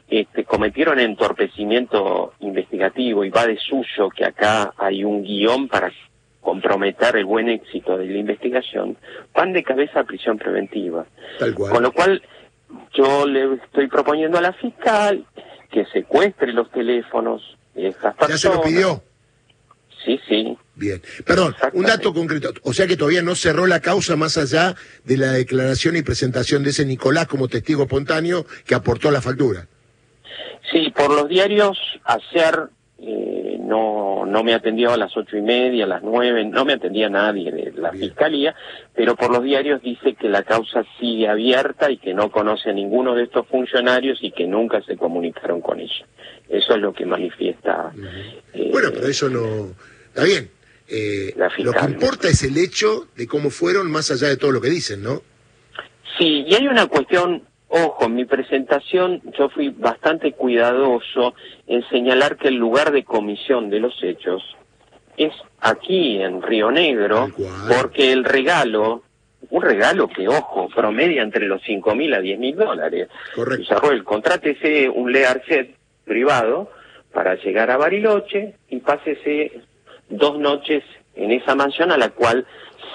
este, 0.08 0.44
cometieron 0.44 0.98
entorpecimiento 0.98 2.34
investigativo 2.40 3.24
y 3.24 3.30
va 3.30 3.46
de 3.46 3.56
suyo 3.56 4.10
que 4.10 4.24
acá 4.24 4.74
hay 4.76 5.04
un 5.04 5.22
guion 5.22 5.68
para 5.68 5.92
comprometer 6.42 7.16
el 7.16 7.24
buen 7.24 7.48
éxito 7.48 7.96
de 7.96 8.06
la 8.06 8.18
investigación, 8.18 8.98
van 9.32 9.54
de 9.54 9.62
cabeza 9.62 10.00
a 10.00 10.04
prisión 10.04 10.36
preventiva. 10.36 11.06
Con 11.56 11.82
lo 11.82 11.92
cual, 11.92 12.20
yo 12.92 13.26
le 13.26 13.54
estoy 13.54 13.86
proponiendo 13.86 14.36
a 14.36 14.42
la 14.42 14.52
fiscal 14.52 15.24
que 15.70 15.86
secuestre 15.86 16.52
los 16.52 16.70
teléfonos 16.70 17.56
de 17.74 17.88
estas 17.88 18.14
personas. 18.16 18.42
¿Ya 18.42 18.50
se 18.50 18.54
lo 18.54 18.62
pidió? 18.62 19.02
Sí, 20.04 20.20
sí. 20.28 20.58
Bien. 20.74 21.00
Perdón, 21.24 21.54
un 21.74 21.84
dato 21.84 22.12
concreto. 22.12 22.52
O 22.64 22.72
sea 22.72 22.86
que 22.86 22.96
todavía 22.96 23.22
no 23.22 23.36
cerró 23.36 23.66
la 23.66 23.80
causa 23.80 24.16
más 24.16 24.36
allá 24.36 24.74
de 25.04 25.16
la 25.16 25.32
declaración 25.32 25.96
y 25.96 26.02
presentación 26.02 26.64
de 26.64 26.70
ese 26.70 26.84
Nicolás 26.84 27.28
como 27.28 27.46
testigo 27.46 27.84
espontáneo 27.84 28.44
que 28.66 28.74
aportó 28.74 29.10
la 29.10 29.20
factura. 29.20 29.68
Sí, 30.72 30.92
por 30.94 31.14
los 31.14 31.28
diarios, 31.28 31.78
ayer 32.04 32.68
eh, 32.98 33.58
no, 33.60 34.11
no 34.32 34.42
me 34.42 34.54
atendió 34.54 34.92
a 34.92 34.96
las 34.96 35.14
ocho 35.16 35.36
y 35.36 35.42
media, 35.42 35.84
a 35.84 35.88
las 35.88 36.02
nueve, 36.02 36.42
no 36.44 36.64
me 36.64 36.72
atendía 36.72 37.10
nadie 37.10 37.52
de 37.52 37.72
la 37.72 37.92
fiscalía, 37.92 38.54
pero 38.94 39.14
por 39.14 39.30
los 39.30 39.44
diarios 39.44 39.82
dice 39.82 40.14
que 40.14 40.28
la 40.28 40.42
causa 40.42 40.84
sigue 40.98 41.28
abierta 41.28 41.90
y 41.90 41.98
que 41.98 42.14
no 42.14 42.30
conoce 42.30 42.70
a 42.70 42.72
ninguno 42.72 43.14
de 43.14 43.24
estos 43.24 43.46
funcionarios 43.46 44.18
y 44.22 44.32
que 44.32 44.46
nunca 44.46 44.82
se 44.82 44.96
comunicaron 44.96 45.60
con 45.60 45.80
ella. 45.80 46.06
Eso 46.48 46.74
es 46.74 46.80
lo 46.80 46.94
que 46.94 47.04
manifiesta. 47.04 47.92
Eh, 48.54 48.70
bueno, 48.72 48.88
pero 48.92 49.06
eso 49.06 49.28
no. 49.28 49.68
Está 50.08 50.24
bien. 50.24 50.50
Eh, 50.88 51.34
lo 51.58 51.72
que 51.72 51.84
importa 51.84 52.28
es 52.28 52.42
el 52.42 52.56
hecho 52.56 53.08
de 53.14 53.26
cómo 53.26 53.50
fueron, 53.50 53.90
más 53.90 54.10
allá 54.10 54.28
de 54.28 54.36
todo 54.38 54.50
lo 54.50 54.60
que 54.60 54.70
dicen, 54.70 55.02
¿no? 55.02 55.22
Sí, 56.18 56.44
y 56.46 56.54
hay 56.54 56.66
una 56.66 56.86
cuestión 56.86 57.42
Ojo, 57.74 58.04
en 58.04 58.14
mi 58.14 58.26
presentación 58.26 59.22
yo 59.38 59.48
fui 59.48 59.70
bastante 59.70 60.32
cuidadoso 60.32 61.32
en 61.66 61.82
señalar 61.88 62.36
que 62.36 62.48
el 62.48 62.56
lugar 62.56 62.92
de 62.92 63.02
comisión 63.02 63.70
de 63.70 63.80
los 63.80 63.94
hechos 64.02 64.42
es 65.16 65.32
aquí 65.58 66.20
en 66.20 66.42
Río 66.42 66.70
Negro, 66.70 67.30
porque 67.74 68.12
el 68.12 68.24
regalo, 68.24 69.04
un 69.48 69.62
regalo 69.62 70.06
que, 70.08 70.28
ojo, 70.28 70.68
promedia 70.68 71.22
entre 71.22 71.46
los 71.46 71.62
cinco 71.62 71.94
mil 71.94 72.12
a 72.12 72.20
diez 72.20 72.38
mil 72.38 72.54
dólares. 72.56 73.08
Correcto. 73.34 73.62
Isabel, 73.62 74.04
contrátese 74.04 74.90
un 74.90 75.10
Learjet 75.10 75.74
privado 76.04 76.70
para 77.10 77.36
llegar 77.36 77.70
a 77.70 77.78
Bariloche 77.78 78.54
y 78.68 78.80
pásese 78.80 79.62
dos 80.10 80.38
noches 80.38 80.84
en 81.14 81.30
esa 81.30 81.54
mansión 81.54 81.90
a 81.90 81.96
la 81.96 82.10
cual 82.10 82.46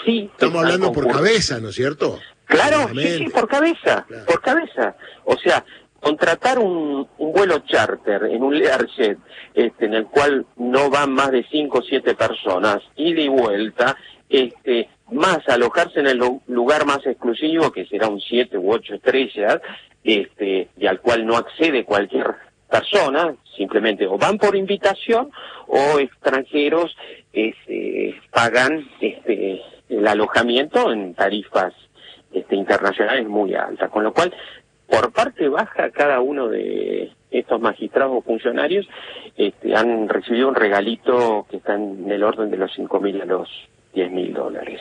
sí... 0.06 0.30
Estamos 0.34 0.64
hablando 0.64 0.92
por 0.92 1.08
cabeza, 1.08 1.60
¿no 1.60 1.70
es 1.70 1.76
cierto? 1.76 2.20
Claro, 2.48 2.90
sí, 2.94 3.18
sí, 3.18 3.30
por 3.30 3.48
cabeza, 3.48 4.06
por 4.26 4.42
cabeza. 4.42 4.96
O 5.26 5.38
sea, 5.38 5.64
contratar 6.00 6.60
un, 6.60 7.08
un 7.18 7.34
vuelo 7.34 7.60
charter 7.60 8.24
en 8.26 8.42
un 8.42 8.58
Learjet, 8.58 9.18
este, 9.54 9.86
en 9.86 9.94
el 9.94 10.06
cual 10.06 10.46
no 10.56 10.90
van 10.90 11.12
más 11.14 11.32
de 11.32 11.46
cinco 11.52 11.80
o 11.80 11.82
siete 11.82 12.16
personas, 12.16 12.80
ida 12.96 13.22
y 13.22 13.28
vuelta, 13.28 13.98
este, 14.30 14.90
más 15.12 15.40
alojarse 15.48 16.00
en 16.00 16.08
el 16.08 16.22
lugar 16.48 16.86
más 16.86 17.06
exclusivo, 17.06 17.72
que 17.72 17.86
será 17.86 18.08
un 18.08 18.22
siete 18.22 18.58
u 18.58 18.72
ocho 18.72 18.96
estrellas, 18.96 19.60
este, 20.04 20.70
y 20.78 20.88
al 20.88 21.02
cual 21.02 21.26
no 21.26 21.36
accede 21.36 21.84
cualquier 21.84 22.36
persona, 22.70 23.36
simplemente 23.56 24.06
o 24.08 24.18
van 24.18 24.38
por 24.38 24.56
invitación 24.56 25.32
o 25.68 26.00
extranjeros 26.00 26.96
este, 27.34 28.20
pagan 28.32 28.88
este, 29.00 29.62
el 29.90 30.08
alojamiento 30.08 30.92
en 30.92 31.14
tarifas 31.14 31.74
este, 32.40 32.56
internacional 32.56 33.20
es 33.20 33.28
muy 33.28 33.54
alta, 33.56 33.90
con 33.90 34.04
lo 34.04 34.14
cual 34.14 34.34
por 34.88 35.12
parte 35.12 35.50
baja 35.50 35.92
cada 35.92 36.22
uno 36.22 36.48
de, 36.48 37.12
estos 37.32 37.60
magistrados 37.60 38.18
o 38.18 38.22
funcionarios 38.22 38.88
este, 39.36 39.76
han 39.76 40.08
recibido 40.08 40.48
un 40.48 40.56
regalito 40.56 41.46
que 41.50 41.58
está 41.58 41.76
en 41.76 42.10
el 42.10 42.24
orden 42.24 42.50
de 42.50 42.58
los 42.58 42.72
cinco 42.74 43.00
mil 43.00 43.22
a 43.22 43.26
los 43.26 43.50
diez 43.94 44.12
mil 44.12 44.34
dólares. 44.34 44.80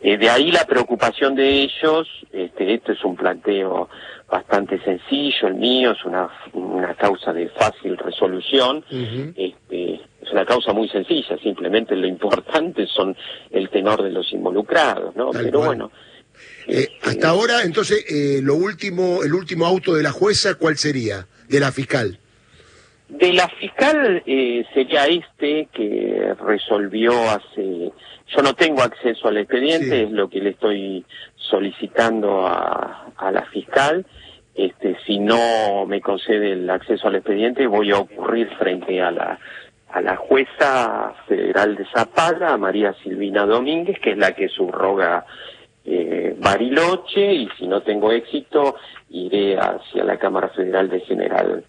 Eh, 0.00 0.16
de 0.16 0.28
ahí 0.28 0.50
la 0.50 0.64
preocupación 0.64 1.34
de 1.34 1.62
ellos, 1.62 2.08
este, 2.32 2.74
esto 2.74 2.92
es 2.92 3.04
un 3.04 3.16
planteo 3.16 3.88
bastante 4.28 4.78
sencillo, 4.80 5.48
el 5.48 5.54
mío 5.54 5.92
es 5.92 6.04
una, 6.04 6.28
una 6.52 6.94
causa 6.94 7.32
de 7.32 7.48
fácil 7.48 7.96
resolución, 7.96 8.84
este, 8.90 9.94
es 10.20 10.32
una 10.32 10.44
causa 10.44 10.72
muy 10.72 10.88
sencilla, 10.88 11.38
simplemente 11.38 11.96
lo 11.96 12.06
importante 12.06 12.86
son 12.86 13.16
el 13.50 13.70
tenor 13.70 14.02
de 14.02 14.10
los 14.10 14.30
involucrados, 14.32 15.16
¿no? 15.16 15.30
Pero 15.30 15.60
bueno. 15.60 15.90
Eh, 16.66 16.88
hasta 17.02 17.28
ahora, 17.28 17.62
entonces, 17.62 18.04
eh, 18.08 18.40
lo 18.42 18.54
último, 18.54 19.22
el 19.22 19.34
último 19.34 19.66
auto 19.66 19.94
de 19.94 20.02
la 20.02 20.10
jueza, 20.10 20.54
¿cuál 20.56 20.76
sería? 20.76 21.26
De 21.48 21.60
la 21.60 21.72
fiscal. 21.72 22.18
De 23.08 23.32
la 23.32 23.48
fiscal 23.48 24.22
eh, 24.26 24.64
sería 24.74 25.06
este 25.06 25.68
que 25.72 26.34
resolvió 26.44 27.12
hace... 27.30 27.90
Yo 28.36 28.42
no 28.42 28.54
tengo 28.54 28.82
acceso 28.82 29.28
al 29.28 29.38
expediente, 29.38 30.02
es 30.02 30.10
lo 30.10 30.28
que 30.28 30.40
le 30.40 30.50
estoy 30.50 31.06
solicitando 31.36 32.46
a, 32.46 33.10
a 33.16 33.32
la 33.32 33.46
fiscal. 33.46 34.04
Este, 34.54 34.98
si 35.06 35.18
no 35.18 35.86
me 35.86 36.02
concede 36.02 36.52
el 36.52 36.68
acceso 36.68 37.08
al 37.08 37.14
expediente, 37.14 37.66
voy 37.66 37.90
a 37.92 37.98
ocurrir 37.98 38.50
frente 38.58 39.00
a 39.00 39.10
la 39.10 39.38
a 39.90 40.00
la 40.02 40.16
jueza 40.16 41.14
federal 41.26 41.74
de 41.76 41.86
Zapala, 41.86 42.56
María 42.58 42.94
Silvina 43.02 43.46
Domínguez, 43.46 43.98
que 44.00 44.10
es 44.10 44.18
la 44.18 44.32
que 44.32 44.48
subroga 44.48 45.24
eh, 45.90 46.36
Bariloche, 46.38 47.34
y 47.34 47.48
si 47.58 47.66
no 47.66 47.82
tengo 47.82 48.12
éxito, 48.12 48.76
iré 49.10 49.58
hacia 49.58 50.04
la 50.04 50.18
Cámara 50.18 50.48
Federal 50.50 50.88
de 50.88 51.00
General 51.00 51.64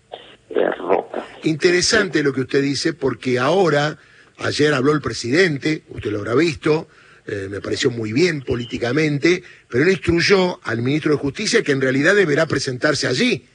eh, 0.50 0.72
Roca. 0.78 1.26
Interesante 1.44 2.24
lo 2.24 2.34
que 2.34 2.42
usted 2.42 2.62
dice, 2.62 2.94
porque 2.94 3.40
ahora, 3.40 3.98
ayer 4.40 4.74
habló 4.74 4.92
el 4.94 5.02
presidente, 5.02 5.84
usted 5.90 6.12
lo 6.12 6.20
habrá 6.20 6.36
visto, 6.36 6.88
eh, 7.28 7.48
me 7.50 7.62
pareció 7.62 7.92
muy 7.92 8.12
bien 8.12 8.42
políticamente, 8.42 9.44
pero 9.70 9.84
él 9.84 9.92
instruyó 9.92 10.60
al 10.64 10.82
ministro 10.82 11.12
de 11.12 11.18
Justicia 11.18 11.64
que 11.64 11.72
en 11.72 11.82
realidad 11.82 12.16
deberá 12.16 12.46
presentarse 12.46 13.08
allí 13.08 13.46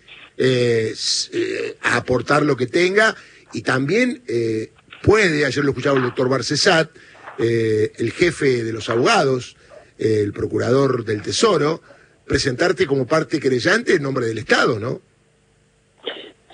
a 1.83 1.97
aportar 1.97 2.43
lo 2.43 2.57
que 2.57 2.67
tenga 2.67 3.15
y 3.55 3.63
también 3.63 4.23
eh, 4.27 4.73
puede, 5.03 5.47
ayer 5.47 5.65
lo 5.65 5.71
escuchaba 5.71 5.97
el 5.97 6.03
doctor 6.03 6.29
Barcesat, 6.29 6.91
eh, 7.39 7.93
el 7.97 8.13
jefe 8.13 8.65
de 8.65 8.73
los 8.73 8.91
abogados, 8.91 9.57
el 9.99 10.33
procurador 10.33 11.05
del 11.05 11.23
Tesoro, 11.23 11.81
presentarte 12.27 12.87
como 12.87 13.07
parte 13.07 13.41
querellante 13.41 13.95
en 13.95 14.03
nombre 14.03 14.27
del 14.27 14.39
Estado, 14.39 14.79
¿no? 14.79 15.01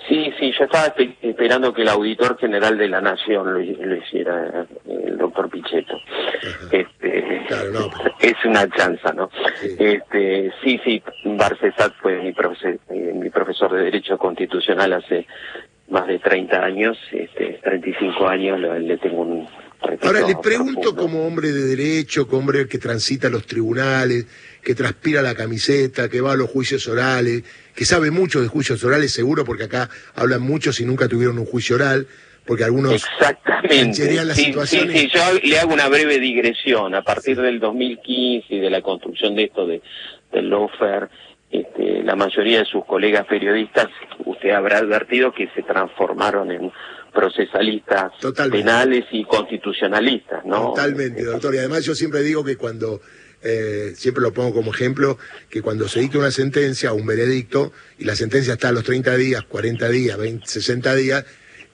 Sí, 0.07 0.33
sí, 0.37 0.51
yo 0.57 0.65
estaba 0.65 0.93
esperando 1.21 1.73
que 1.73 1.83
el 1.83 1.87
auditor 1.87 2.37
general 2.37 2.77
de 2.77 2.89
la 2.89 2.99
Nación 2.99 3.53
lo, 3.53 3.95
hiciera, 3.95 4.65
el 4.85 5.17
doctor 5.17 5.49
Pichetto. 5.49 5.97
Este, 6.69 7.45
Es 8.19 8.35
una 8.43 8.67
chanza, 8.69 9.13
¿no? 9.13 9.29
Sí. 9.61 9.75
Este, 9.79 10.51
sí, 10.63 10.81
sí, 10.83 11.01
Barcesat 11.23 11.93
fue 12.01 12.21
mi, 12.21 12.33
profesor, 12.33 12.77
eh, 12.89 13.13
mi 13.15 13.29
profesor 13.29 13.71
de 13.71 13.83
Derecho 13.83 14.17
Constitucional 14.17 14.91
hace 14.93 15.27
más 15.89 16.07
de 16.07 16.19
30 16.19 16.61
años, 16.61 16.97
este, 17.11 17.59
35 17.63 18.27
años, 18.27 18.59
le 18.59 18.97
tengo 18.97 19.21
un... 19.21 19.47
Ahora 20.01 20.27
le 20.27 20.35
pregunto 20.35 20.95
como 20.95 21.25
hombre 21.25 21.51
de 21.51 21.63
derecho, 21.63 22.27
como 22.27 22.39
hombre 22.39 22.67
que 22.67 22.77
transita 22.77 23.29
los 23.29 23.45
tribunales, 23.45 24.25
que 24.63 24.75
transpira 24.75 25.21
la 25.21 25.35
camiseta, 25.35 26.09
que 26.09 26.21
va 26.21 26.33
a 26.33 26.35
los 26.35 26.49
juicios 26.49 26.87
orales, 26.87 27.43
que 27.75 27.85
sabe 27.85 28.11
mucho 28.11 28.41
de 28.41 28.47
juicios 28.47 28.83
orales, 28.83 29.11
seguro, 29.11 29.43
porque 29.43 29.63
acá 29.63 29.89
hablan 30.15 30.41
muchos 30.41 30.79
y 30.79 30.85
nunca 30.85 31.07
tuvieron 31.07 31.39
un 31.39 31.45
juicio 31.45 31.75
oral, 31.77 32.07
porque 32.45 32.63
algunos 32.63 32.93
Exactamente. 32.93 34.23
la 34.23 34.35
sí, 34.35 34.53
Sí, 34.65 34.79
sí, 34.87 35.09
yo 35.13 35.21
le 35.43 35.59
hago 35.59 35.73
una 35.73 35.87
breve 35.87 36.19
digresión. 36.19 36.93
A 36.95 37.03
partir 37.03 37.39
del 37.39 37.59
2015 37.59 38.45
y 38.49 38.59
de 38.59 38.69
la 38.69 38.81
construcción 38.81 39.35
de 39.35 39.43
esto 39.45 39.65
de, 39.65 39.81
del 40.31 40.49
lawfare, 40.49 41.07
este, 41.51 42.03
la 42.03 42.15
mayoría 42.15 42.59
de 42.59 42.65
sus 42.65 42.85
colegas 42.85 43.25
periodistas, 43.25 43.87
usted 44.25 44.51
habrá 44.51 44.77
advertido 44.77 45.33
que 45.33 45.49
se 45.55 45.63
transformaron 45.63 46.51
en 46.51 46.71
procesalistas 47.13 48.13
penales 48.49 49.05
y 49.11 49.23
constitucionalistas, 49.25 50.45
¿no? 50.45 50.69
Totalmente, 50.69 51.23
doctor. 51.23 51.53
Y 51.55 51.59
además 51.59 51.83
yo 51.85 51.95
siempre 51.95 52.21
digo 52.21 52.43
que 52.43 52.57
cuando, 52.57 53.01
eh, 53.43 53.93
siempre 53.95 54.21
lo 54.21 54.33
pongo 54.33 54.53
como 54.53 54.73
ejemplo, 54.73 55.17
que 55.49 55.61
cuando 55.61 55.87
se 55.87 55.99
dicta 55.99 56.19
una 56.19 56.31
sentencia 56.31 56.93
o 56.93 56.95
un 56.95 57.05
veredicto, 57.05 57.73
y 57.97 58.05
la 58.05 58.15
sentencia 58.15 58.53
está 58.53 58.69
a 58.69 58.71
los 58.71 58.83
30 58.83 59.15
días, 59.17 59.43
40 59.43 59.89
días, 59.89 60.17
20, 60.17 60.47
60 60.47 60.95
días, 60.95 61.25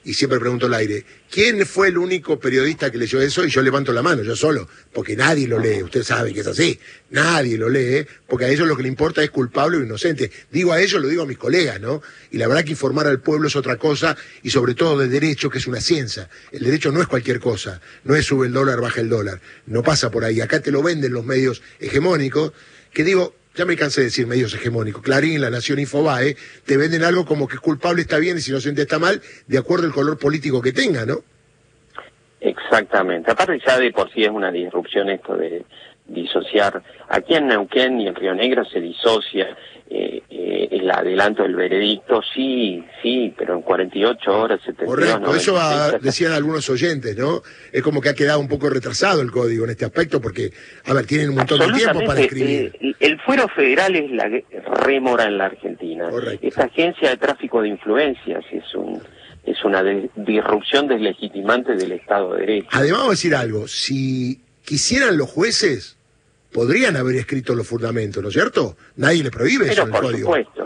y 0.08 0.14
siempre 0.14 0.40
pregunto 0.40 0.68
al 0.68 0.74
aire, 0.74 1.04
¿quién 1.30 1.66
fue 1.66 1.90
el 1.90 1.98
único 1.98 2.40
periodista 2.40 2.90
que 2.90 2.98
leyó 2.98 3.20
eso? 3.20 3.44
Y 3.44 3.50
yo 3.50 3.62
levanto 3.62 3.92
la 3.92 4.02
mano, 4.02 4.24
yo 4.24 4.38
solo, 4.38 4.66
porque 4.94 5.18
nadie 5.18 5.50
lo 5.50 5.60
lee, 5.60 5.84
usted 5.84 6.02
sabe 6.02 6.34
que 6.34 6.40
es 6.40 6.48
así, 6.48 6.80
nadie 7.10 7.58
lo 7.58 7.68
lee, 7.68 8.08
porque 8.26 8.46
a 8.46 8.48
ellos 8.48 8.70
lo 8.70 8.78
que 8.78 8.84
le 8.84 8.88
importa 8.88 9.22
es 9.22 9.30
culpable 9.32 9.76
o 9.76 9.84
inocente. 9.84 10.32
Digo 10.50 10.72
a 10.72 10.80
ellos, 10.80 11.02
lo 11.02 11.10
digo 11.10 11.24
a 11.24 11.26
mis 11.26 11.38
colegas, 11.38 11.82
¿no? 11.82 12.02
Y 12.32 12.38
la 12.38 12.48
verdad 12.48 12.64
que 12.64 12.72
informar 12.72 13.06
al 13.06 13.20
pueblo 13.20 13.50
es 13.50 13.58
otra 13.58 13.76
cosa, 13.76 14.16
y 14.44 14.50
sobre 14.50 14.76
todo 14.76 14.98
de 14.98 15.10
derecho, 15.10 15.50
que 15.50 15.58
es 15.58 15.68
una 15.68 15.82
ciencia. 15.82 16.30
El 16.54 16.64
derecho 16.64 16.90
no 16.94 17.02
es 17.02 17.08
cualquier 17.08 17.42
cosa, 17.42 17.82
no 18.06 18.16
es 18.16 18.26
sube 18.26 18.48
el 18.48 18.54
dólar, 18.54 18.80
baja 18.80 19.02
el 19.02 19.10
dólar, 19.10 19.42
no 19.66 19.84
pasa 19.84 20.10
por 20.10 20.24
ahí. 20.24 20.40
Acá 20.40 20.62
te 20.62 20.72
lo 20.72 20.82
venden 20.82 21.12
los 21.12 21.26
medios 21.26 21.62
hegemónicos, 21.82 22.54
que 22.94 23.04
digo, 23.04 23.36
ya 23.58 23.66
me 23.66 23.76
cansé 23.76 24.02
de 24.02 24.06
decir 24.06 24.28
medios 24.28 24.54
hegemónicos, 24.54 25.02
Clarín, 25.02 25.42
La 25.42 25.50
Nación, 25.50 25.80
Infobae, 25.80 26.36
te 26.66 26.78
venden 26.78 27.04
algo 27.04 27.26
como 27.26 27.48
que 27.48 27.56
es 27.56 27.60
culpable 27.60 28.04
está 28.04 28.20
bien 28.20 28.38
y 28.38 28.42
si 28.42 28.52
inocente 28.52 28.84
está 28.84 29.00
mal, 29.00 29.20
de 29.48 29.58
acuerdo 29.58 29.88
al 29.88 29.94
color 29.94 30.20
político 30.20 30.62
que 30.62 30.72
tenga, 30.72 31.06
¿no? 31.06 31.24
Exactamente. 32.40 33.32
Aparte 33.32 33.60
ya 33.66 33.80
de 33.80 33.92
por 33.92 34.14
sí 34.14 34.24
es 34.24 34.30
una 34.30 34.52
disrupción 34.52 35.10
esto 35.10 35.36
de 35.36 35.66
disociar. 36.06 36.84
Aquí 37.10 37.34
en 37.34 37.48
Neuquén 37.48 38.00
y 38.00 38.08
en 38.08 38.16
Río 38.16 38.36
Negro 38.36 38.64
se 38.64 38.80
disocia 38.80 39.58
eh, 39.90 40.22
el 40.88 40.92
adelanto 40.92 41.44
del 41.44 41.56
veredicto, 41.56 42.22
sí, 42.34 42.84
sí, 43.02 43.34
pero 43.38 43.56
en 43.56 43.62
48 43.62 44.32
horas, 44.32 44.60
72, 44.62 44.88
Correcto, 44.88 45.36
eso 45.36 46.00
decían 46.00 46.32
algunos 46.32 46.70
oyentes, 46.70 47.18
¿no? 47.18 47.42
Es 47.72 47.84
como 47.84 48.00
que 48.00 48.10
ha 48.10 48.14
quedado 48.14 48.40
un 48.40 48.48
poco 48.48 48.70
retrasado 48.70 49.22
el 49.22 49.32
código 49.32 49.66
en 49.66 49.72
este 49.72 49.86
aspecto, 49.86 50.22
porque, 50.22 50.52
a 50.86 50.94
ver, 50.94 51.06
tienen 51.06 51.30
un 51.30 51.36
montón 51.36 51.60
de 51.60 51.78
tiempo 51.78 52.00
para 52.06 52.22
escribir. 52.22 52.74
Eh, 52.80 52.94
el 53.00 53.20
fuero 53.22 53.48
federal 53.50 53.96
es 53.96 54.12
la 54.12 54.30
rémora 54.86 55.26
en 55.26 55.38
la 55.38 55.46
Argentina. 55.46 56.10
Correcto. 56.10 56.48
Esta 56.48 56.64
agencia 56.64 57.10
de 57.10 57.18
tráfico 57.18 57.62
de 57.62 57.70
influencias 57.70 58.44
es 58.52 58.76
un 58.76 59.02
es 59.46 59.64
una 59.64 59.82
disrupción 60.16 60.90
deslegitimante 60.90 61.74
del 61.76 61.94
Estado 61.94 62.34
de 62.34 62.42
Derecho. 62.42 62.68
Además, 62.74 63.00
vamos 63.00 63.08
a 63.08 63.12
decir 63.12 63.34
algo, 63.34 63.68
si 63.70 64.42
quisieran 64.66 65.18
los 65.18 65.30
jueces 65.30 65.97
podrían 66.58 66.98
haber 66.98 67.18
escrito 67.18 67.54
los 67.54 67.68
fundamentos, 67.68 68.24
¿no 68.24 68.30
es 68.30 68.34
cierto? 68.34 68.78
Nadie 68.96 69.22
le 69.22 69.30
prohíbe 69.30 69.68
eso 69.68 69.84
en 69.84 69.94
el 69.94 70.02
por 70.02 70.18
Supuesto. 70.18 70.64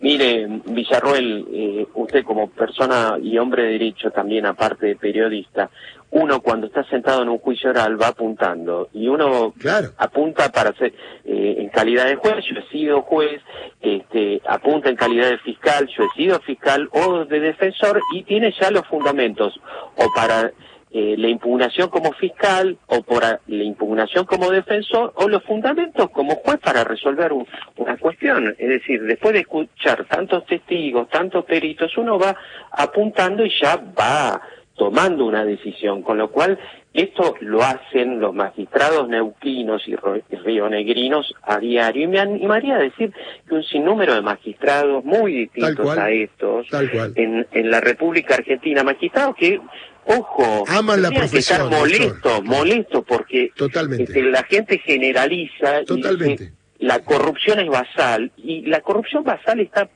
Mire, 0.00 0.46
Villarroel, 0.66 1.46
eh, 1.50 1.86
usted 1.94 2.22
como 2.22 2.50
persona 2.50 3.16
y 3.18 3.38
hombre 3.38 3.62
de 3.62 3.70
derecho 3.70 4.10
también, 4.10 4.44
aparte 4.44 4.84
de 4.84 4.96
periodista, 4.96 5.70
uno 6.10 6.42
cuando 6.42 6.66
está 6.66 6.84
sentado 6.84 7.22
en 7.22 7.30
un 7.30 7.38
juicio 7.38 7.70
oral 7.70 7.98
va 7.98 8.08
apuntando 8.08 8.90
y 8.92 9.08
uno 9.08 9.54
apunta 9.96 10.52
para 10.52 10.76
ser 10.76 10.92
eh, 11.24 11.56
en 11.60 11.70
calidad 11.70 12.04
de 12.04 12.16
juez, 12.16 12.44
yo 12.44 12.60
he 12.60 12.70
sido 12.70 13.00
juez, 13.00 13.40
este, 13.80 14.42
apunta 14.46 14.90
en 14.90 14.96
calidad 14.96 15.30
de 15.30 15.38
fiscal, 15.38 15.88
yo 15.96 16.04
he 16.04 16.14
sido 16.14 16.38
fiscal 16.40 16.90
o 16.92 17.24
de 17.24 17.40
defensor 17.40 18.02
y 18.12 18.22
tiene 18.24 18.54
ya 18.60 18.70
los 18.70 18.86
fundamentos 18.86 19.58
o 19.96 20.12
para 20.14 20.52
eh, 20.96 21.16
la 21.18 21.28
impugnación 21.28 21.88
como 21.88 22.12
fiscal 22.12 22.78
o 22.86 23.02
por 23.02 23.24
la 23.24 23.64
impugnación 23.64 24.26
como 24.26 24.48
defensor 24.52 25.12
o 25.16 25.28
los 25.28 25.42
fundamentos 25.42 26.08
como 26.10 26.36
juez 26.36 26.60
para 26.60 26.84
resolver 26.84 27.32
una 27.32 27.96
cuestión. 27.96 28.54
Es 28.56 28.68
decir, 28.68 29.02
después 29.02 29.34
de 29.34 29.40
escuchar 29.40 30.04
tantos 30.04 30.46
testigos, 30.46 31.08
tantos 31.08 31.44
peritos, 31.46 31.98
uno 31.98 32.16
va 32.16 32.36
apuntando 32.70 33.44
y 33.44 33.50
ya 33.60 33.74
va 33.74 34.40
tomando 34.76 35.24
una 35.24 35.44
decisión, 35.44 36.02
con 36.02 36.18
lo 36.18 36.30
cual 36.30 36.58
esto 36.92 37.34
lo 37.40 37.62
hacen 37.62 38.20
los 38.20 38.34
magistrados 38.34 39.08
neuquinos 39.08 39.82
y 39.86 39.96
rionegrinos 40.36 41.34
a 41.42 41.58
diario. 41.58 42.04
Y 42.04 42.06
me 42.08 42.20
animaría 42.20 42.76
a 42.76 42.78
decir 42.78 43.12
que 43.48 43.54
un 43.54 43.64
sinnúmero 43.64 44.14
de 44.14 44.22
magistrados 44.22 45.04
muy 45.04 45.32
distintos 45.32 45.96
a 45.96 46.10
estos 46.10 46.66
En, 47.14 47.46
en 47.52 47.70
la 47.70 47.80
República 47.80 48.34
Argentina, 48.34 48.82
magistrados 48.82 49.36
que 49.36 49.60
ojo, 50.06 50.64
aman 50.68 51.02
la 51.02 51.10
profesión. 51.10 51.68
Que 51.70 51.76
molesto, 51.76 52.42
molesto 52.42 53.02
porque 53.02 53.50
este, 53.98 54.22
la 54.22 54.42
gente 54.44 54.78
generaliza 54.78 55.82
y 55.82 56.50
la 56.78 56.98
corrupción 57.00 57.60
es 57.60 57.68
basal 57.68 58.30
y 58.36 58.62
la 58.66 58.80
corrupción 58.80 59.24
basal 59.24 59.60
está 59.60 59.88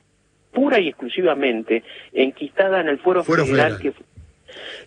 pura 0.51 0.79
y 0.79 0.89
exclusivamente 0.89 1.83
enquistada 2.11 2.81
en 2.81 2.89
el 2.89 2.99
fuero, 2.99 3.23
federal, 3.23 3.77
que 3.79 3.93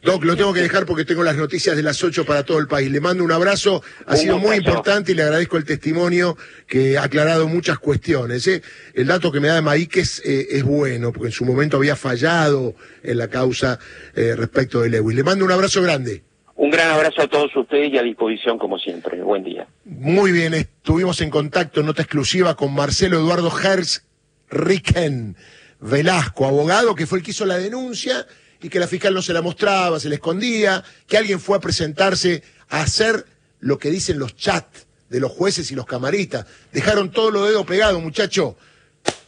Doc, 0.03 0.25
lo 0.25 0.37
tengo 0.37 0.53
que 0.53 0.61
dejar 0.61 0.85
porque 0.85 1.05
tengo 1.05 1.22
las 1.22 1.37
noticias 1.37 1.77
de 1.77 1.83
las 1.83 2.03
8 2.03 2.25
para 2.25 2.42
todo 2.42 2.59
el 2.59 2.66
país. 2.66 2.90
Le 2.90 3.01
mando 3.01 3.22
un 3.22 3.31
abrazo, 3.31 3.83
ha 4.07 4.12
Un 4.12 4.18
sido 4.18 4.38
muy 4.38 4.57
importante 4.57 5.12
y 5.12 5.14
le 5.14 5.22
agradezco 5.22 5.57
el 5.57 5.64
testimonio 5.64 6.37
que 6.66 6.98
ha 6.98 7.05
aclarado 7.05 7.46
muchas 7.46 7.79
cuestiones. 7.79 8.46
¿eh? 8.48 8.62
El 8.94 9.07
dato 9.07 9.31
que 9.31 9.38
me 9.38 9.48
da 9.48 9.55
de 9.55 9.62
Maíquez 9.62 10.20
eh, 10.25 10.48
es 10.51 10.64
bueno, 10.64 11.12
porque 11.12 11.29
en 11.29 11.33
su 11.33 11.44
momento 11.44 11.77
había 11.77 11.94
fallado 11.94 12.75
en 13.03 13.18
la 13.18 13.29
causa 13.29 13.79
eh, 14.16 14.35
respecto 14.37 14.81
de 14.81 14.90
Lewis. 14.90 15.16
Le 15.16 15.22
mando 15.22 15.44
un 15.44 15.53
abrazo 15.53 15.81
grande. 15.83 16.22
Un 16.57 16.70
gran 16.70 16.90
abrazo 16.90 17.22
a 17.22 17.29
todos 17.29 17.55
ustedes 17.57 17.92
y 17.92 17.98
a 17.98 18.03
disposición 18.03 18.59
como 18.59 18.79
siempre. 18.79 19.22
Buen 19.22 19.44
día. 19.44 19.66
Muy 19.85 20.33
bien, 20.33 20.53
estuvimos 20.55 21.20
en 21.20 21.31
contacto 21.31 21.81
en 21.81 21.87
nota 21.87 22.03
exclusiva 22.03 22.57
con 22.57 22.75
Marcelo 22.75 23.18
Eduardo 23.18 23.53
Herz 23.57 24.05
Ricken 24.51 25.37
Velasco, 25.81 26.46
abogado 26.46 26.94
que 26.94 27.07
fue 27.07 27.18
el 27.18 27.25
que 27.25 27.31
hizo 27.33 27.46
la 27.46 27.59
denuncia 27.59 28.27
y 28.62 28.68
que 28.68 28.79
la 28.79 28.87
fiscal 28.87 29.12
no 29.12 29.22
se 29.22 29.33
la 29.33 29.42
mostraba, 29.42 29.98
se 29.98 30.09
la 30.09 30.14
escondía, 30.14 30.83
que 31.07 31.18
alguien 31.18 31.40
fue 31.40 31.57
a 31.57 31.61
presentarse 31.61 32.42
a 32.68 32.83
hacer 32.83 33.27
lo 33.61 33.79
que 33.79 33.90
dicen 33.90 34.18
los 34.18 34.37
chats 34.37 34.87
de 35.09 35.20
los 35.20 35.33
jueces 35.33 35.70
y 35.70 35.75
los 35.75 35.85
camaristas. 35.85 36.46
Dejaron 36.72 37.11
todo 37.11 37.31
lo 37.31 37.44
dedo 37.44 37.66
pegado, 37.66 38.01
muchacho. 38.01 38.57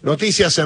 Noticias 0.03 0.59